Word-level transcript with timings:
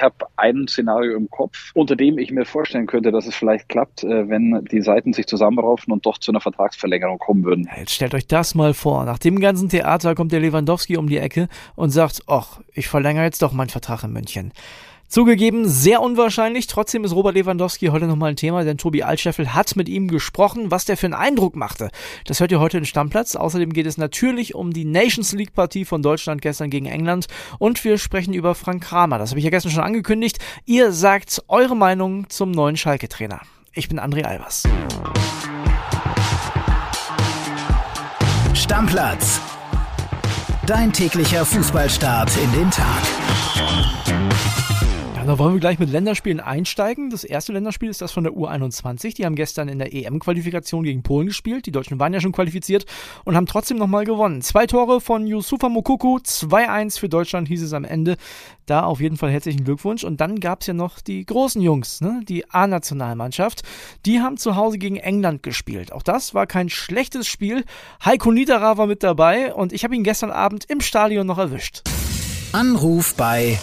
Ich 0.00 0.04
habe 0.04 0.28
ein 0.36 0.66
Szenario 0.66 1.14
im 1.14 1.28
Kopf, 1.28 1.72
unter 1.74 1.94
dem 1.94 2.16
ich 2.16 2.30
mir 2.30 2.46
vorstellen 2.46 2.86
könnte, 2.86 3.12
dass 3.12 3.26
es 3.26 3.34
vielleicht 3.34 3.68
klappt, 3.68 4.02
äh, 4.02 4.30
wenn 4.30 4.64
die 4.72 4.80
Seiten 4.80 5.12
sich 5.12 5.26
zusammenraufen 5.26 5.92
und 5.92 6.06
doch 6.06 6.16
zu 6.16 6.32
einer 6.32 6.40
Vertragsverlängerung 6.40 7.18
kommen 7.18 7.44
würden. 7.44 7.68
Jetzt 7.76 7.92
stellt 7.92 8.14
euch 8.14 8.26
das 8.26 8.54
mal 8.54 8.72
vor. 8.72 9.04
Nach 9.04 9.18
dem 9.18 9.40
ganzen 9.40 9.68
Theater 9.68 10.14
kommt 10.14 10.32
der 10.32 10.40
Lewandowski 10.40 10.96
um 10.96 11.06
die 11.06 11.18
Ecke 11.18 11.48
und 11.76 11.90
sagt, 11.90 12.22
ach, 12.28 12.60
ich 12.72 12.88
verlängere 12.88 13.24
jetzt 13.24 13.42
doch 13.42 13.52
meinen 13.52 13.68
Vertrag 13.68 14.02
in 14.02 14.14
München. 14.14 14.52
Zugegeben, 15.10 15.68
sehr 15.68 16.02
unwahrscheinlich. 16.02 16.68
Trotzdem 16.68 17.02
ist 17.02 17.12
Robert 17.12 17.34
Lewandowski 17.34 17.86
heute 17.86 18.06
nochmal 18.06 18.30
ein 18.30 18.36
Thema, 18.36 18.62
denn 18.62 18.78
Tobi 18.78 19.02
Altscheffel 19.02 19.52
hat 19.52 19.74
mit 19.74 19.88
ihm 19.88 20.06
gesprochen, 20.06 20.70
was 20.70 20.84
der 20.84 20.96
für 20.96 21.06
einen 21.06 21.14
Eindruck 21.14 21.56
machte. 21.56 21.90
Das 22.26 22.38
hört 22.38 22.52
ihr 22.52 22.60
heute 22.60 22.78
in 22.78 22.84
Stammplatz. 22.84 23.34
Außerdem 23.34 23.72
geht 23.72 23.86
es 23.86 23.98
natürlich 23.98 24.54
um 24.54 24.72
die 24.72 24.84
Nations 24.84 25.32
League 25.32 25.52
Partie 25.52 25.84
von 25.84 26.00
Deutschland 26.00 26.42
gestern 26.42 26.70
gegen 26.70 26.86
England 26.86 27.26
und 27.58 27.82
wir 27.82 27.98
sprechen 27.98 28.34
über 28.34 28.54
Frank 28.54 28.84
Kramer. 28.84 29.18
Das 29.18 29.30
habe 29.30 29.40
ich 29.40 29.44
ja 29.44 29.50
gestern 29.50 29.72
schon 29.72 29.82
angekündigt. 29.82 30.38
Ihr 30.64 30.92
sagt 30.92 31.42
eure 31.48 31.76
Meinung 31.76 32.30
zum 32.30 32.52
neuen 32.52 32.76
Schalke-Trainer. 32.76 33.40
Ich 33.72 33.88
bin 33.88 33.98
André 33.98 34.22
Albers. 34.22 34.62
Stammplatz. 38.54 39.40
Dein 40.66 40.92
täglicher 40.92 41.44
Fußballstart 41.44 42.30
in 42.36 42.52
den 42.52 42.70
Tag. 42.70 43.02
Ja, 45.20 45.26
da 45.26 45.38
wollen 45.38 45.52
wir 45.52 45.60
gleich 45.60 45.78
mit 45.78 45.90
Länderspielen 45.90 46.40
einsteigen. 46.40 47.10
Das 47.10 47.24
erste 47.24 47.52
Länderspiel 47.52 47.90
ist 47.90 48.00
das 48.00 48.10
von 48.10 48.24
der 48.24 48.32
U21. 48.32 49.14
Die 49.16 49.26
haben 49.26 49.34
gestern 49.34 49.68
in 49.68 49.78
der 49.78 49.92
EM-Qualifikation 49.92 50.82
gegen 50.82 51.02
Polen 51.02 51.26
gespielt. 51.26 51.66
Die 51.66 51.72
Deutschen 51.72 52.00
waren 52.00 52.14
ja 52.14 52.22
schon 52.22 52.32
qualifiziert 52.32 52.86
und 53.26 53.36
haben 53.36 53.44
trotzdem 53.44 53.76
nochmal 53.76 54.06
gewonnen. 54.06 54.40
Zwei 54.40 54.66
Tore 54.66 55.02
von 55.02 55.26
Yusufa 55.26 55.68
Mokuku, 55.68 56.20
2-1 56.24 56.98
für 56.98 57.10
Deutschland 57.10 57.48
hieß 57.48 57.62
es 57.62 57.74
am 57.74 57.84
Ende. 57.84 58.16
Da 58.64 58.84
auf 58.84 59.02
jeden 59.02 59.18
Fall 59.18 59.30
herzlichen 59.30 59.62
Glückwunsch. 59.62 60.04
Und 60.04 60.22
dann 60.22 60.40
gab 60.40 60.62
es 60.62 60.68
ja 60.68 60.72
noch 60.72 61.02
die 61.02 61.26
großen 61.26 61.60
Jungs, 61.60 62.00
ne? 62.00 62.22
die 62.26 62.48
A-Nationalmannschaft. 62.48 63.60
Die 64.06 64.20
haben 64.20 64.38
zu 64.38 64.56
Hause 64.56 64.78
gegen 64.78 64.96
England 64.96 65.42
gespielt. 65.42 65.92
Auch 65.92 66.02
das 66.02 66.32
war 66.32 66.46
kein 66.46 66.70
schlechtes 66.70 67.26
Spiel. 67.26 67.66
Heiko 68.02 68.32
Niederer 68.32 68.78
war 68.78 68.86
mit 68.86 69.02
dabei 69.02 69.52
und 69.52 69.74
ich 69.74 69.84
habe 69.84 69.94
ihn 69.94 70.02
gestern 70.02 70.30
Abend 70.30 70.64
im 70.70 70.80
Stadion 70.80 71.26
noch 71.26 71.36
erwischt. 71.36 71.82
Anruf 72.52 73.14
bei 73.16 73.58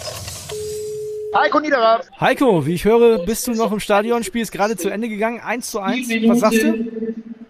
Heiko 1.34 1.60
Niederer. 1.60 2.00
Heiko, 2.20 2.66
wie 2.66 2.74
ich 2.74 2.84
höre, 2.84 3.24
bist 3.24 3.46
du 3.46 3.52
noch 3.52 3.70
im 3.72 3.80
Stadion, 3.80 4.24
Spiel 4.24 4.42
ist 4.42 4.52
gerade 4.52 4.76
zu 4.76 4.88
Ende 4.88 5.08
gegangen, 5.08 5.40
1 5.40 5.70
zu 5.70 5.80
1. 5.80 6.08
Was 6.26 6.40
sagst 6.40 6.62
du? 6.62 6.74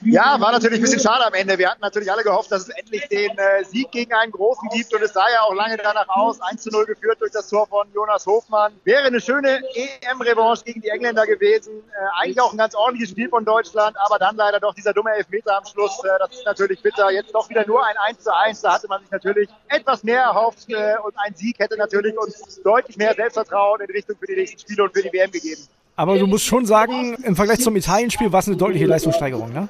Ja, 0.03 0.41
war 0.41 0.53
natürlich 0.53 0.79
ein 0.79 0.83
bisschen 0.83 1.01
schade 1.01 1.27
am 1.27 1.35
Ende. 1.35 1.59
Wir 1.59 1.71
hatten 1.71 1.81
natürlich 1.81 2.11
alle 2.11 2.23
gehofft, 2.23 2.53
dass 2.53 2.63
es 2.63 2.69
endlich 2.69 3.09
den 3.09 3.37
äh, 3.37 3.65
Sieg 3.65 3.91
gegen 3.91 4.13
einen 4.13 4.31
Großen 4.31 4.69
gibt 4.69 4.95
und 4.95 5.03
es 5.03 5.13
sah 5.13 5.29
ja 5.29 5.43
auch 5.43 5.55
lange 5.55 5.77
danach 5.77 6.09
aus. 6.09 6.41
1 6.41 6.63
zu 6.63 6.71
0 6.71 6.87
geführt 6.87 7.21
durch 7.21 7.33
das 7.33 7.49
Tor 7.49 7.67
von 7.67 7.87
Jonas 7.93 8.25
Hofmann. 8.25 8.73
Wäre 8.85 9.05
eine 9.05 9.21
schöne 9.21 9.61
EM-Revanche 9.75 10.65
gegen 10.65 10.83
die 10.83 10.89
Engländer 10.89 11.27
gewesen. 11.27 11.83
Äh, 11.91 12.23
eigentlich 12.23 12.41
auch 12.41 12.53
ein 12.53 12.59
ganz 12.59 12.77
ordentliches 12.77 13.11
Spiel 13.11 13.29
von 13.29 13.45
Deutschland, 13.45 13.97
aber 13.99 14.19
dann 14.19 14.37
leider 14.37 14.61
doch 14.61 14.75
dieser 14.75 14.93
dumme 14.93 15.11
Elfmeter 15.11 15.57
am 15.59 15.65
Schluss. 15.65 15.99
Äh, 16.05 16.09
das 16.21 16.31
ist 16.31 16.47
natürlich 16.47 16.81
bitter. 16.81 17.11
Jetzt 17.11 17.35
doch 17.35 17.49
wieder 17.49 17.67
nur 17.67 17.85
ein 17.85 17.97
1 18.07 18.21
zu 18.21 18.35
1. 18.35 18.61
Da 18.61 18.75
hatte 18.75 18.87
man 18.87 19.01
sich 19.03 19.11
natürlich 19.11 19.49
etwas 19.69 20.05
mehr 20.05 20.23
erhofft 20.23 20.71
äh, 20.71 20.95
und 21.05 21.15
ein 21.19 21.35
Sieg 21.35 21.59
hätte 21.59 21.77
natürlich 21.77 22.17
uns 22.17 22.61
deutlich 22.63 22.97
mehr 22.97 23.15
Selbstvertrauen 23.15 23.81
in 23.81 23.91
Richtung 23.91 24.17
für 24.17 24.27
die 24.27 24.37
nächsten 24.37 24.61
Spiele 24.61 24.85
und 24.85 24.95
für 24.95 25.03
die 25.03 25.13
WM 25.13 25.33
gegeben. 25.33 25.69
Aber 25.99 26.17
du 26.17 26.29
musst 26.29 26.45
schon 26.45 26.65
sagen, 26.65 27.15
im 27.25 27.35
Vergleich 27.35 27.59
zum 27.59 27.75
Italien-Spiel 27.75 28.31
war 28.31 28.39
es 28.39 28.47
eine 28.47 28.57
deutliche 28.57 28.87
Leistungssteigerung, 28.87 29.53
ne? 29.53 29.69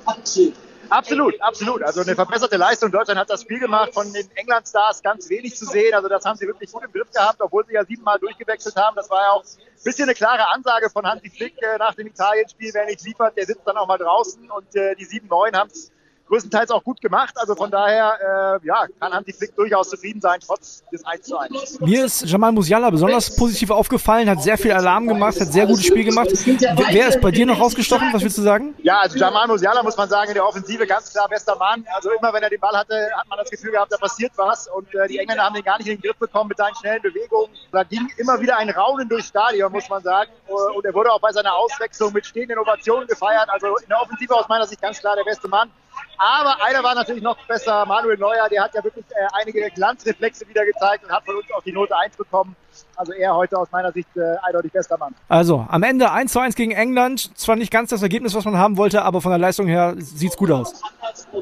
Absolut, 0.90 1.40
absolut. 1.40 1.82
Also 1.82 2.02
eine 2.02 2.14
verbesserte 2.14 2.58
Leistung. 2.58 2.90
Deutschland 2.90 3.18
hat 3.18 3.30
das 3.30 3.40
Spiel 3.40 3.58
gemacht, 3.58 3.94
von 3.94 4.12
den 4.12 4.28
England-Stars 4.34 5.02
ganz 5.02 5.30
wenig 5.30 5.56
zu 5.56 5.64
sehen. 5.64 5.94
Also 5.94 6.06
das 6.10 6.26
haben 6.26 6.36
sie 6.36 6.46
wirklich 6.46 6.70
gut 6.70 6.84
im 6.84 6.92
Griff 6.92 7.10
gehabt, 7.10 7.40
obwohl 7.40 7.64
sie 7.64 7.72
ja 7.72 7.84
siebenmal 7.86 8.18
durchgewechselt 8.18 8.76
haben. 8.76 8.94
Das 8.96 9.08
war 9.08 9.22
ja 9.22 9.30
auch 9.30 9.42
ein 9.42 9.82
bisschen 9.82 10.04
eine 10.04 10.14
klare 10.14 10.46
Ansage 10.50 10.90
von 10.90 11.06
Hansi 11.06 11.30
Flick 11.30 11.54
äh, 11.62 11.78
nach 11.78 11.94
dem 11.94 12.06
Italien-Spiel. 12.08 12.72
Wer 12.74 12.84
nicht 12.84 13.02
liefert, 13.06 13.34
der 13.34 13.46
sitzt 13.46 13.62
dann 13.64 13.78
auch 13.78 13.88
mal 13.88 13.96
draußen. 13.96 14.50
Und 14.50 14.76
äh, 14.76 14.94
die 14.96 15.06
sieben 15.06 15.28
Neuen 15.28 15.56
haben 15.56 15.70
es 15.70 15.90
größtenteils 16.28 16.70
auch 16.70 16.84
gut 16.84 17.00
gemacht. 17.00 17.34
Also 17.36 17.54
von 17.54 17.70
daher, 17.70 18.60
äh, 18.62 18.66
ja, 18.66 18.86
kann 19.00 19.12
Hansi 19.12 19.32
Flick 19.32 19.54
durchaus 19.56 19.90
zufrieden 19.90 20.20
sein, 20.20 20.38
trotz 20.44 20.84
des 20.92 21.04
1 21.04 21.26
zu 21.26 21.38
1. 21.38 21.80
Mir 21.80 22.04
ist 22.04 22.24
Jamal 22.24 22.52
Musiala 22.52 22.90
besonders 22.90 23.34
positiv 23.34 23.70
aufgefallen, 23.70 24.28
hat 24.28 24.42
sehr 24.42 24.58
viel 24.58 24.72
Alarm 24.72 25.08
gemacht, 25.08 25.40
hat 25.40 25.52
sehr 25.52 25.66
gutes 25.66 25.86
Spiel 25.86 26.04
gemacht. 26.04 26.28
Wer 26.32 27.08
ist 27.08 27.20
bei 27.20 27.30
dir 27.30 27.46
noch 27.46 27.60
rausgestochen? 27.60 28.12
Was 28.12 28.22
willst 28.22 28.38
du 28.38 28.42
sagen? 28.42 28.74
Ja, 28.82 29.00
also 29.00 29.18
Jamal 29.18 29.48
Musiala 29.48 29.82
muss 29.82 29.96
man 29.96 30.08
sagen, 30.08 30.28
in 30.28 30.34
der 30.34 30.46
Offensive 30.46 30.86
ganz 30.86 31.12
klar 31.12 31.28
bester 31.28 31.56
Mann. 31.56 31.84
Also 31.94 32.10
immer 32.10 32.32
wenn 32.32 32.42
er 32.42 32.50
den 32.50 32.60
Ball 32.60 32.76
hatte, 32.76 33.08
hat 33.16 33.28
man 33.28 33.38
das 33.38 33.50
Gefühl 33.50 33.72
gehabt, 33.72 33.92
da 33.92 33.96
passiert 33.96 34.32
was. 34.36 34.68
Und 34.68 34.94
äh, 34.94 35.08
die 35.08 35.18
Engländer 35.18 35.44
haben 35.44 35.54
den 35.54 35.64
gar 35.64 35.78
nicht 35.78 35.88
in 35.88 35.96
den 35.96 36.02
Griff 36.02 36.16
bekommen 36.16 36.48
mit 36.48 36.58
seinen 36.58 36.74
schnellen 36.76 37.02
Bewegungen. 37.02 37.50
Da 37.72 37.82
ging 37.84 38.08
immer 38.18 38.40
wieder 38.40 38.56
ein 38.58 38.70
Raunen 38.70 39.08
durchs 39.08 39.28
Stadion, 39.28 39.72
muss 39.72 39.88
man 39.88 40.02
sagen. 40.02 40.30
Und 40.46 40.84
er 40.84 40.94
wurde 40.94 41.12
auch 41.12 41.20
bei 41.20 41.32
seiner 41.32 41.54
Auswechslung 41.54 42.12
mit 42.12 42.26
stehenden 42.26 42.58
Ovationen 42.58 43.06
gefeiert. 43.06 43.48
Also 43.48 43.76
in 43.78 43.88
der 43.88 44.00
Offensive 44.00 44.34
aus 44.34 44.48
meiner 44.48 44.66
Sicht 44.66 44.80
ganz 44.80 44.98
klar 44.98 45.16
der 45.16 45.24
beste 45.24 45.48
Mann. 45.48 45.70
Aber 46.18 46.62
einer 46.64 46.82
war 46.82 46.94
natürlich 46.96 47.22
noch 47.22 47.36
besser, 47.46 47.86
Manuel 47.86 48.18
Neuer, 48.18 48.48
der 48.50 48.64
hat 48.64 48.74
ja 48.74 48.82
wirklich 48.82 49.04
äh, 49.10 49.26
einige 49.40 49.70
Glanzreflexe 49.70 50.48
wieder 50.48 50.64
gezeigt 50.64 51.04
und 51.04 51.10
hat 51.10 51.24
von 51.24 51.36
uns 51.36 51.46
auch 51.56 51.62
die 51.62 51.72
Note 51.72 51.96
1 51.96 52.16
bekommen. 52.16 52.56
Also 52.96 53.12
er 53.12 53.34
heute 53.34 53.56
aus 53.56 53.68
meiner 53.70 53.92
Sicht 53.92 54.08
äh, 54.16 54.36
eindeutig 54.42 54.72
bester 54.72 54.98
Mann. 54.98 55.14
Also 55.28 55.66
am 55.68 55.82
Ende 55.84 56.10
1 56.10 56.32
zu 56.32 56.40
1 56.40 56.56
gegen 56.56 56.72
England. 56.72 57.36
Zwar 57.38 57.56
nicht 57.56 57.70
ganz 57.70 57.90
das 57.90 58.02
Ergebnis, 58.02 58.34
was 58.34 58.44
man 58.44 58.58
haben 58.58 58.76
wollte, 58.76 59.02
aber 59.02 59.20
von 59.20 59.30
der 59.30 59.38
Leistung 59.38 59.68
her 59.68 59.94
sieht 59.98 60.30
es 60.30 60.36
gut 60.36 60.50
aus. 60.50 60.82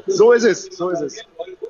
So 0.05 0.31
ist 0.31 0.43
es, 0.43 0.65
so 0.77 0.89
ist 0.89 1.01
es. 1.01 1.25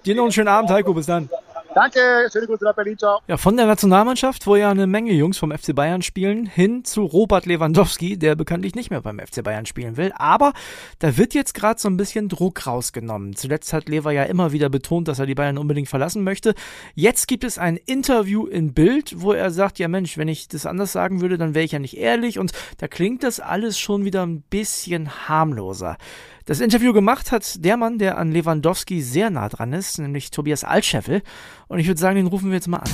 Dir 0.05 0.15
noch 0.15 0.23
einen 0.23 0.31
schönen 0.31 0.49
Abend, 0.49 0.69
Heiko. 0.69 0.93
Bis 0.93 1.05
dann. 1.05 1.29
Danke, 1.77 2.27
schöne 2.31 2.47
Grüße 2.47 2.63
nach 2.63 2.73
Berlin, 2.73 2.97
ciao. 2.97 3.19
Ja, 3.27 3.37
von 3.37 3.55
der 3.55 3.67
Nationalmannschaft, 3.67 4.47
wo 4.47 4.55
ja 4.55 4.71
eine 4.71 4.87
Menge 4.87 5.13
Jungs 5.13 5.37
vom 5.37 5.51
FC 5.51 5.75
Bayern 5.75 6.01
spielen, 6.01 6.47
hin 6.47 6.83
zu 6.83 7.03
Robert 7.03 7.45
Lewandowski, 7.45 8.17
der 8.17 8.35
bekanntlich 8.35 8.73
nicht 8.73 8.89
mehr 8.89 9.01
beim 9.01 9.19
FC 9.19 9.43
Bayern 9.43 9.67
spielen 9.67 9.95
will. 9.95 10.11
Aber 10.15 10.53
da 10.97 11.17
wird 11.17 11.35
jetzt 11.35 11.53
gerade 11.53 11.79
so 11.79 11.87
ein 11.87 11.95
bisschen 11.95 12.29
Druck 12.29 12.65
rausgenommen. 12.65 13.35
Zuletzt 13.35 13.73
hat 13.73 13.89
Lever 13.89 14.09
ja 14.09 14.23
immer 14.23 14.53
wieder 14.53 14.69
betont, 14.69 15.07
dass 15.07 15.19
er 15.19 15.27
die 15.27 15.35
Bayern 15.35 15.59
unbedingt 15.59 15.87
verlassen 15.87 16.23
möchte. 16.23 16.55
Jetzt 16.95 17.27
gibt 17.27 17.43
es 17.43 17.59
ein 17.59 17.77
Interview 17.77 18.47
in 18.47 18.73
Bild, 18.73 19.21
wo 19.21 19.33
er 19.33 19.51
sagt, 19.51 19.77
ja 19.77 19.87
Mensch, 19.87 20.17
wenn 20.17 20.29
ich 20.29 20.47
das 20.47 20.65
anders 20.65 20.91
sagen 20.91 21.21
würde, 21.21 21.37
dann 21.37 21.53
wäre 21.53 21.65
ich 21.65 21.73
ja 21.73 21.79
nicht 21.79 21.97
ehrlich. 21.97 22.39
Und 22.39 22.53
da 22.79 22.87
klingt 22.87 23.21
das 23.21 23.39
alles 23.39 23.77
schon 23.77 24.03
wieder 24.03 24.25
ein 24.25 24.41
bisschen 24.41 25.29
harmloser. 25.29 25.97
Das 26.47 26.61
Interview 26.61 26.93
gemacht 26.93 27.33
hat 27.33 27.65
der 27.65 27.75
Mann, 27.75 27.97
der 27.97 28.17
an 28.17 28.31
Lewandowski 28.31 29.01
sehr 29.01 29.29
nah 29.29 29.49
dran 29.49 29.73
ist, 29.73 29.99
nämlich 29.99 30.31
Tobias 30.31 30.63
Altscheffel. 30.63 31.21
Und 31.67 31.79
ich 31.79 31.87
würde 31.87 31.99
sagen, 31.99 32.15
den 32.15 32.27
rufen 32.27 32.51
wir 32.51 32.55
jetzt 32.55 32.69
mal 32.69 32.77
an. 32.77 32.89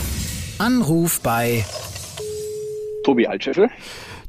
Anruf 0.57 1.21
bei 1.21 1.63
Tobi 3.03 3.27
Altscheffel. 3.27 3.69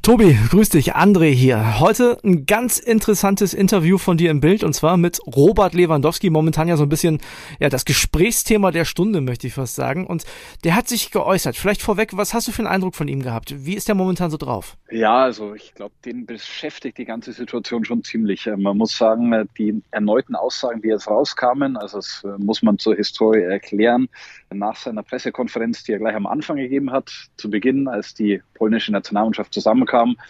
Tobi, 0.04 0.36
grüß 0.50 0.68
dich, 0.68 0.94
André 0.94 1.30
hier. 1.30 1.80
Heute 1.80 2.18
ein 2.22 2.44
ganz 2.44 2.78
interessantes 2.78 3.54
Interview 3.54 3.96
von 3.96 4.18
dir 4.18 4.30
im 4.30 4.40
Bild 4.40 4.62
und 4.62 4.74
zwar 4.74 4.98
mit 4.98 5.18
Robert 5.26 5.72
Lewandowski, 5.72 6.28
momentan 6.28 6.68
ja 6.68 6.76
so 6.76 6.82
ein 6.82 6.90
bisschen 6.90 7.20
ja 7.58 7.70
das 7.70 7.86
Gesprächsthema 7.86 8.70
der 8.70 8.84
Stunde, 8.84 9.22
möchte 9.22 9.46
ich 9.46 9.54
fast 9.54 9.76
sagen. 9.76 10.06
Und 10.06 10.24
der 10.62 10.76
hat 10.76 10.88
sich 10.88 11.10
geäußert. 11.10 11.56
Vielleicht 11.56 11.80
vorweg, 11.80 12.10
was 12.18 12.34
hast 12.34 12.46
du 12.46 12.52
für 12.52 12.58
einen 12.58 12.66
Eindruck 12.66 12.96
von 12.96 13.08
ihm 13.08 13.22
gehabt? 13.22 13.64
Wie 13.64 13.72
ist 13.72 13.88
der 13.88 13.94
momentan 13.94 14.30
so 14.30 14.36
drauf? 14.36 14.76
Ja, 14.90 15.22
also 15.22 15.54
ich 15.54 15.72
glaube, 15.74 15.94
den 16.04 16.26
beschäftigt 16.26 16.98
die 16.98 17.06
ganze 17.06 17.32
Situation 17.32 17.86
schon 17.86 18.04
ziemlich. 18.04 18.46
Äh, 18.46 18.58
man 18.58 18.76
muss 18.76 18.98
sagen, 18.98 19.32
äh, 19.32 19.46
die 19.56 19.82
erneuten 19.90 20.34
Aussagen, 20.34 20.82
die 20.82 20.88
jetzt 20.88 21.08
rauskamen, 21.08 21.78
also 21.78 21.96
das 21.96 22.22
äh, 22.26 22.36
muss 22.36 22.62
man 22.62 22.78
zur 22.78 22.94
Historie 22.94 23.40
erklären, 23.40 24.10
nach 24.52 24.76
seiner 24.76 25.02
Pressekonferenz, 25.02 25.82
die 25.84 25.92
er 25.92 25.98
gleich 25.98 26.14
am 26.14 26.26
Anfang 26.26 26.58
gegeben 26.58 26.92
hat, 26.92 27.10
zu 27.38 27.48
Beginn, 27.48 27.88
als 27.88 28.12
die 28.12 28.42
polnische 28.54 28.92
Nationalmannschaft 28.92 29.52
zusammenkam, 29.52 30.16
kam, 30.16 30.24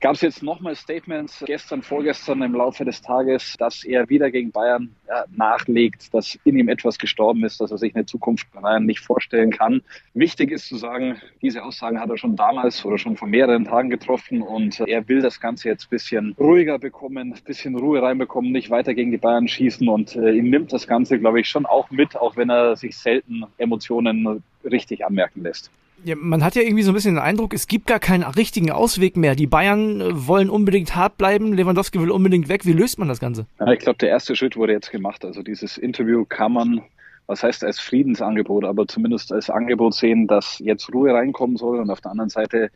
gab 0.00 0.14
es 0.14 0.20
jetzt 0.20 0.42
nochmal 0.42 0.76
Statements 0.76 1.42
gestern, 1.46 1.82
vorgestern 1.82 2.42
im 2.42 2.54
Laufe 2.54 2.84
des 2.84 3.00
Tages, 3.00 3.54
dass 3.58 3.82
er 3.84 4.08
wieder 4.08 4.30
gegen 4.30 4.52
Bayern 4.52 4.90
ja, 5.08 5.24
nachlegt, 5.34 6.12
dass 6.12 6.38
in 6.44 6.58
ihm 6.58 6.68
etwas 6.68 6.98
gestorben 6.98 7.44
ist, 7.44 7.60
dass 7.60 7.70
er 7.70 7.78
sich 7.78 7.94
eine 7.94 8.04
Zukunft 8.04 8.46
bei 8.52 8.60
Bayern 8.60 8.84
nicht 8.84 9.00
vorstellen 9.00 9.50
kann. 9.50 9.82
Wichtig 10.14 10.50
ist 10.50 10.68
zu 10.68 10.76
sagen, 10.76 11.20
diese 11.40 11.64
Aussagen 11.64 11.98
hat 11.98 12.10
er 12.10 12.18
schon 12.18 12.36
damals 12.36 12.84
oder 12.84 12.98
schon 12.98 13.16
vor 13.16 13.28
mehreren 13.28 13.64
Tagen 13.64 13.88
getroffen 13.88 14.42
und 14.42 14.80
er 14.80 15.08
will 15.08 15.22
das 15.22 15.40
Ganze 15.40 15.68
jetzt 15.68 15.86
ein 15.86 15.90
bisschen 15.90 16.36
ruhiger 16.38 16.78
bekommen, 16.78 17.32
ein 17.32 17.44
bisschen 17.44 17.76
Ruhe 17.76 18.02
reinbekommen, 18.02 18.52
nicht 18.52 18.70
weiter 18.70 18.92
gegen 18.94 19.10
die 19.10 19.16
Bayern 19.16 19.48
schießen 19.48 19.88
und 19.88 20.14
äh, 20.16 20.32
ihm 20.32 20.50
nimmt 20.50 20.72
das 20.72 20.86
Ganze, 20.86 21.18
glaube 21.18 21.40
ich, 21.40 21.48
schon 21.48 21.64
auch 21.64 21.90
mit, 21.90 22.16
auch 22.16 22.36
wenn 22.36 22.50
er 22.50 22.76
sich 22.76 22.96
selten 22.96 23.44
Emotionen 23.56 24.42
richtig 24.62 25.06
anmerken 25.06 25.42
lässt. 25.42 25.70
Ja, 26.04 26.14
man 26.16 26.44
hat 26.44 26.54
ja 26.54 26.62
irgendwie 26.62 26.82
so 26.82 26.90
ein 26.90 26.94
bisschen 26.94 27.14
den 27.14 27.22
Eindruck, 27.22 27.54
es 27.54 27.66
gibt 27.66 27.86
gar 27.86 27.98
keinen 27.98 28.22
richtigen 28.22 28.70
Ausweg 28.70 29.16
mehr. 29.16 29.34
Die 29.34 29.46
Bayern 29.46 30.00
äh, 30.00 30.26
wollen 30.28 30.50
unbedingt 30.50 30.94
hart 30.94 31.16
bleiben, 31.16 31.52
Lewandowski 31.52 32.00
will 32.00 32.10
unbedingt 32.10 32.48
weg. 32.48 32.66
Wie 32.66 32.72
löst 32.72 32.98
man 32.98 33.08
das 33.08 33.18
Ganze? 33.18 33.46
Ja, 33.58 33.72
ich 33.72 33.80
glaube, 33.80 33.98
der 33.98 34.10
erste 34.10 34.36
Schritt 34.36 34.56
wurde 34.56 34.72
jetzt 34.72 34.90
gemacht. 34.90 35.24
Also 35.24 35.42
dieses 35.42 35.78
Interview 35.78 36.24
kann 36.24 36.52
man, 36.52 36.82
was 37.26 37.42
heißt 37.42 37.64
als 37.64 37.80
Friedensangebot, 37.80 38.64
aber 38.64 38.86
zumindest 38.86 39.32
als 39.32 39.50
Angebot 39.50 39.94
sehen, 39.94 40.26
dass 40.26 40.58
jetzt 40.58 40.92
Ruhe 40.92 41.12
reinkommen 41.12 41.56
soll. 41.56 41.80
Und 41.80 41.90
auf 41.90 42.00
der 42.00 42.10
anderen 42.10 42.30
Seite, 42.30 42.70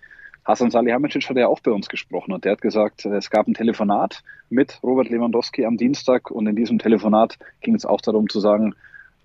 Hasan 0.45 0.71
Salihamidzic 0.71 1.29
hat 1.29 1.37
ja 1.37 1.47
auch 1.47 1.61
bei 1.61 1.71
uns 1.71 1.89
gesprochen 1.89 2.33
und 2.33 2.45
der 2.45 2.53
hat 2.53 2.63
gesagt, 2.63 3.05
es 3.05 3.31
gab 3.31 3.47
ein 3.47 3.55
Telefonat 3.55 4.23
mit 4.49 4.81
Robert 4.83 5.11
Lewandowski 5.11 5.67
am 5.67 5.77
Dienstag 5.77 6.31
und 6.31 6.47
in 6.47 6.57
diesem 6.57 6.79
Telefonat 6.79 7.39
ging 7.61 7.75
es 7.75 7.85
auch 7.85 8.01
darum 8.01 8.29
zu 8.29 8.41
sagen, 8.41 8.75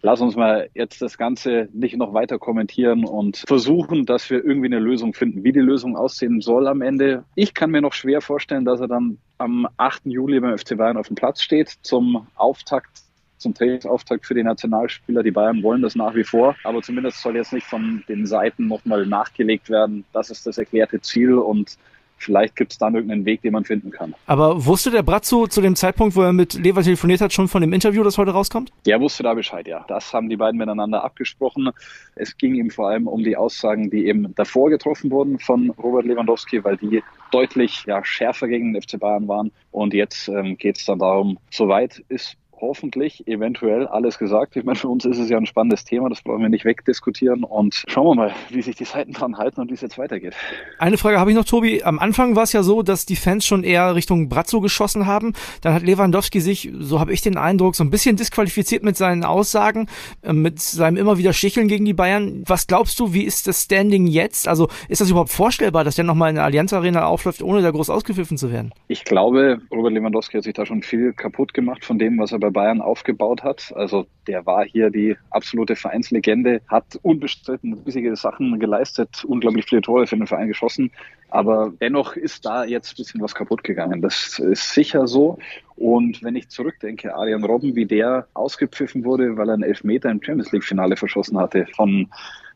lass 0.02 0.22
uns 0.22 0.36
mal 0.36 0.70
jetzt 0.74 1.02
das 1.02 1.18
Ganze 1.18 1.70
nicht 1.74 1.98
noch 1.98 2.14
weiter 2.14 2.40
kommentieren 2.40 3.06
und 3.06 3.44
versuchen, 3.48 4.06
dass 4.06 4.30
wir 4.30 4.44
irgendwie 4.44 4.68
eine 4.68 4.80
Lösung 4.80 5.14
finden. 5.14 5.44
Wie 5.44 5.52
die 5.52 5.60
Lösung 5.60 5.98
aussehen 5.98 6.42
soll 6.42 6.68
am 6.68 6.82
Ende. 6.82 7.24
Ich 7.36 7.54
kann 7.54 7.72
mir 7.72 7.82
noch 7.82 7.94
schwer 7.94 8.22
vorstellen, 8.22 8.66
dass 8.66 8.80
er 8.80 8.88
dann 8.88 9.18
am 9.38 9.68
8. 9.78 10.06
Juli 10.06 10.40
beim 10.40 10.58
FC 10.58 10.78
Bayern 10.78 10.98
auf 10.98 11.08
dem 11.08 11.16
Platz 11.16 11.42
steht 11.42 11.74
zum 11.82 12.28
Auftakt 12.36 13.06
zum 13.38 13.54
Trainingsauftakt 13.54 14.26
für 14.26 14.34
die 14.34 14.44
Nationalspieler. 14.44 15.22
Die 15.22 15.32
Bayern 15.32 15.62
wollen 15.62 15.82
das 15.82 15.96
nach 15.96 16.16
wie 16.16 16.24
vor, 16.24 16.56
aber 16.64 16.82
zumindest 16.82 17.22
soll 17.22 17.36
jetzt 17.36 17.54
nicht 17.54 17.68
von 17.68 18.04
den 18.08 18.26
Seiten 18.26 18.68
nochmal 18.68 19.06
nachgelegt 19.06 19.70
werden. 19.70 20.06
Das 20.14 20.30
ist 20.30 20.48
das 20.48 20.58
erklärte 20.58 21.02
Ziel 21.02 21.34
und 21.34 21.78
vielleicht 22.26 22.56
gibt 22.56 22.74
es 22.74 22.78
dann 22.78 22.96
irgendeinen 22.96 23.26
Weg, 23.26 23.42
den 23.42 23.54
man 23.54 23.64
finden 23.64 23.92
kann. 23.92 24.14
Aber 24.26 24.66
wusste 24.66 24.92
der 24.92 25.04
Bratzo 25.04 25.48
zu 25.48 25.62
dem 25.62 25.76
Zeitpunkt, 25.76 26.16
wo 26.16 26.24
er 26.24 26.34
mit 26.34 26.54
Lever 26.56 26.82
telefoniert 26.82 27.22
hat, 27.22 27.32
schon 27.32 27.48
von 27.48 27.62
dem 27.62 27.72
Interview, 27.72 28.04
das 28.04 28.18
heute 28.18 28.32
rauskommt? 28.32 28.72
Der 28.86 29.00
wusste 29.00 29.24
da 29.24 29.34
Bescheid, 29.34 29.68
ja. 29.68 29.86
Das 29.88 30.14
haben 30.14 30.30
die 30.30 30.38
beiden 30.38 30.58
miteinander 30.58 31.04
abgesprochen. 31.04 31.70
Es 32.16 32.38
ging 32.38 32.56
ihm 32.56 32.70
vor 32.70 32.90
allem 32.90 33.08
um 33.08 33.24
die 33.24 33.38
Aussagen, 33.38 33.90
die 33.90 34.08
eben 34.08 34.34
davor 34.36 34.70
getroffen 34.70 35.12
wurden 35.12 35.40
von 35.40 35.70
Robert 35.72 36.06
Lewandowski, 36.06 36.64
weil 36.64 36.78
die 36.78 37.04
deutlich 37.32 37.84
ja, 37.86 38.04
schärfer 38.04 38.48
gegen 38.48 38.74
den 38.74 38.82
FC 38.82 39.00
Bayern 39.00 39.28
waren. 39.28 39.52
Und 39.72 39.94
jetzt 39.94 40.28
ähm, 40.28 40.58
geht 40.58 40.78
es 40.78 40.86
dann 40.86 41.00
darum, 41.00 41.38
soweit 41.52 42.04
ist 42.10 42.38
hoffentlich 42.60 43.28
eventuell 43.28 43.88
alles 43.88 44.18
gesagt. 44.18 44.56
Ich 44.56 44.64
meine, 44.64 44.78
für 44.78 44.88
uns 44.88 45.06
ist 45.06 45.20
es 45.20 45.30
ja 45.30 45.38
ein 45.38 45.46
spannendes 45.46 45.84
Thema, 45.84 46.10
das 46.10 46.22
brauchen 46.22 46.42
wir 46.42 46.50
nicht 46.50 46.66
wegdiskutieren 46.66 47.44
und 47.44 47.84
schauen 47.88 48.06
wir 48.08 48.16
mal, 48.16 48.32
wie 48.50 48.62
sich 48.62 48.76
die 48.76 48.86
Seiten 48.86 49.14
dran 49.14 49.38
halten 49.38 49.62
und 49.62 49.70
wie 49.70 49.74
es 49.74 49.82
jetzt 49.82 49.98
weitergeht. 49.98 50.34
Eine 50.80 50.98
Frage 50.98 51.20
habe 51.20 51.32
ich 51.32 51.36
noch, 51.36 51.46
Tobi. 51.46 51.84
Am 51.84 52.00
Anfang 52.00 52.36
war 52.36 52.44
es 52.44 52.54
ja 52.54 52.64
so, 52.64 52.82
dass 52.82 53.06
die 53.06 53.16
Fans 53.16 53.46
schon 53.46 53.64
eher 53.64 53.96
Richtung 53.96 54.30
Brazzo 54.30 54.62
geschossen 54.62 55.06
haben. 55.06 55.34
Dann 55.62 55.74
hat 55.74 55.84
Lewandowski 55.84 56.40
sich, 56.40 56.72
so 56.80 57.00
habe 57.00 57.14
ich 57.14 57.22
den 57.22 57.38
Eindruck, 57.38 57.76
so 57.76 57.84
ein 57.84 57.90
bisschen 57.90 58.16
disqualifiziert 58.16 58.84
mit 58.84 58.98
seinen 58.98 59.24
Aussagen, 59.24 59.88
äh, 60.22 60.34
mit 60.34 60.60
seinem 60.60 60.98
immer 60.98 61.18
wieder 61.18 61.34
Sticheln 61.34 61.68
gegen 61.68 61.86
die 61.86 61.94
Bayern. 61.94 62.44
Was 62.46 62.68
glaubst 62.68 63.00
du, 63.00 63.14
wie 63.14 63.24
ist 63.24 63.48
das 63.48 63.64
Standing 63.64 64.08
jetzt? 64.08 64.48
Also 64.48 64.70
ist 64.90 65.02
das 65.02 65.10
überhaupt 65.10 65.32
vorstellbar, 65.32 65.84
dass 65.84 65.96
der 65.96 66.06
nochmal 66.06 66.30
in 66.30 66.36
der 66.36 66.46
Allianz 66.46 66.74
Arena 66.74 67.06
aufläuft, 67.06 67.42
ohne 67.42 67.62
da 67.62 67.72
groß 67.72 67.90
ausgepfiffen 67.90 68.38
zu 68.38 68.52
werden? 68.52 68.74
Ich 68.88 69.04
glaube, 69.04 69.60
Robert 69.72 69.94
Lewandowski 69.94 70.38
hat 70.38 70.44
sich 70.44 70.54
da 70.54 70.66
schon 70.66 70.82
viel 70.82 71.14
kaputt 71.14 71.54
gemacht 71.54 71.84
von 71.84 72.00
dem, 72.00 72.18
was 72.20 72.32
er 72.32 72.45
bei 72.46 72.52
Bayern 72.52 72.82
aufgebaut 72.82 73.44
hat. 73.44 73.74
Also 73.76 74.06
der 74.28 74.46
war 74.46 74.66
hier 74.66 74.92
die 74.92 75.16
absolute 75.32 75.76
Vereinslegende, 75.76 76.62
hat 76.68 77.00
unbestritten 77.02 77.74
riesige 77.86 78.16
Sachen 78.16 78.60
geleistet, 78.60 79.24
unglaublich 79.26 79.66
viele 79.66 79.82
Tore 79.82 80.06
für 80.06 80.16
den 80.16 80.28
Verein 80.28 80.48
geschossen. 80.48 80.92
Aber 81.30 81.74
dennoch 81.82 82.16
ist 82.16 82.46
da 82.46 82.64
jetzt 82.64 82.94
ein 82.94 82.98
bisschen 82.98 83.22
was 83.22 83.34
kaputt 83.34 83.64
gegangen. 83.64 84.02
Das 84.02 84.40
ist 84.40 84.74
sicher 84.74 85.08
so. 85.08 85.40
Und 85.76 86.24
wenn 86.24 86.36
ich 86.36 86.50
zurückdenke, 86.50 87.16
Arian 87.16 87.44
Robben, 87.44 87.76
wie 87.76 87.86
der 87.86 88.28
ausgepfiffen 88.36 89.04
wurde, 89.04 89.38
weil 89.38 89.50
er 89.50 89.56
einen 89.56 89.64
Elfmeter 89.64 90.12
im 90.12 90.22
Champions 90.22 90.52
League-Finale 90.52 90.98
verschossen 90.98 91.40
hatte 91.40 91.66
von 91.76 92.08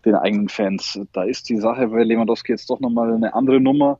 den 0.06 0.16
eigenen 0.16 0.50
Fans, 0.50 1.00
da 1.12 1.24
ist 1.24 1.50
die 1.50 1.58
Sache 1.58 1.88
bei 1.88 2.04
Lewandowski 2.04 2.52
jetzt 2.52 2.70
doch 2.70 2.80
nochmal 2.80 3.14
eine 3.14 3.34
andere 3.34 3.60
Nummer 3.60 3.98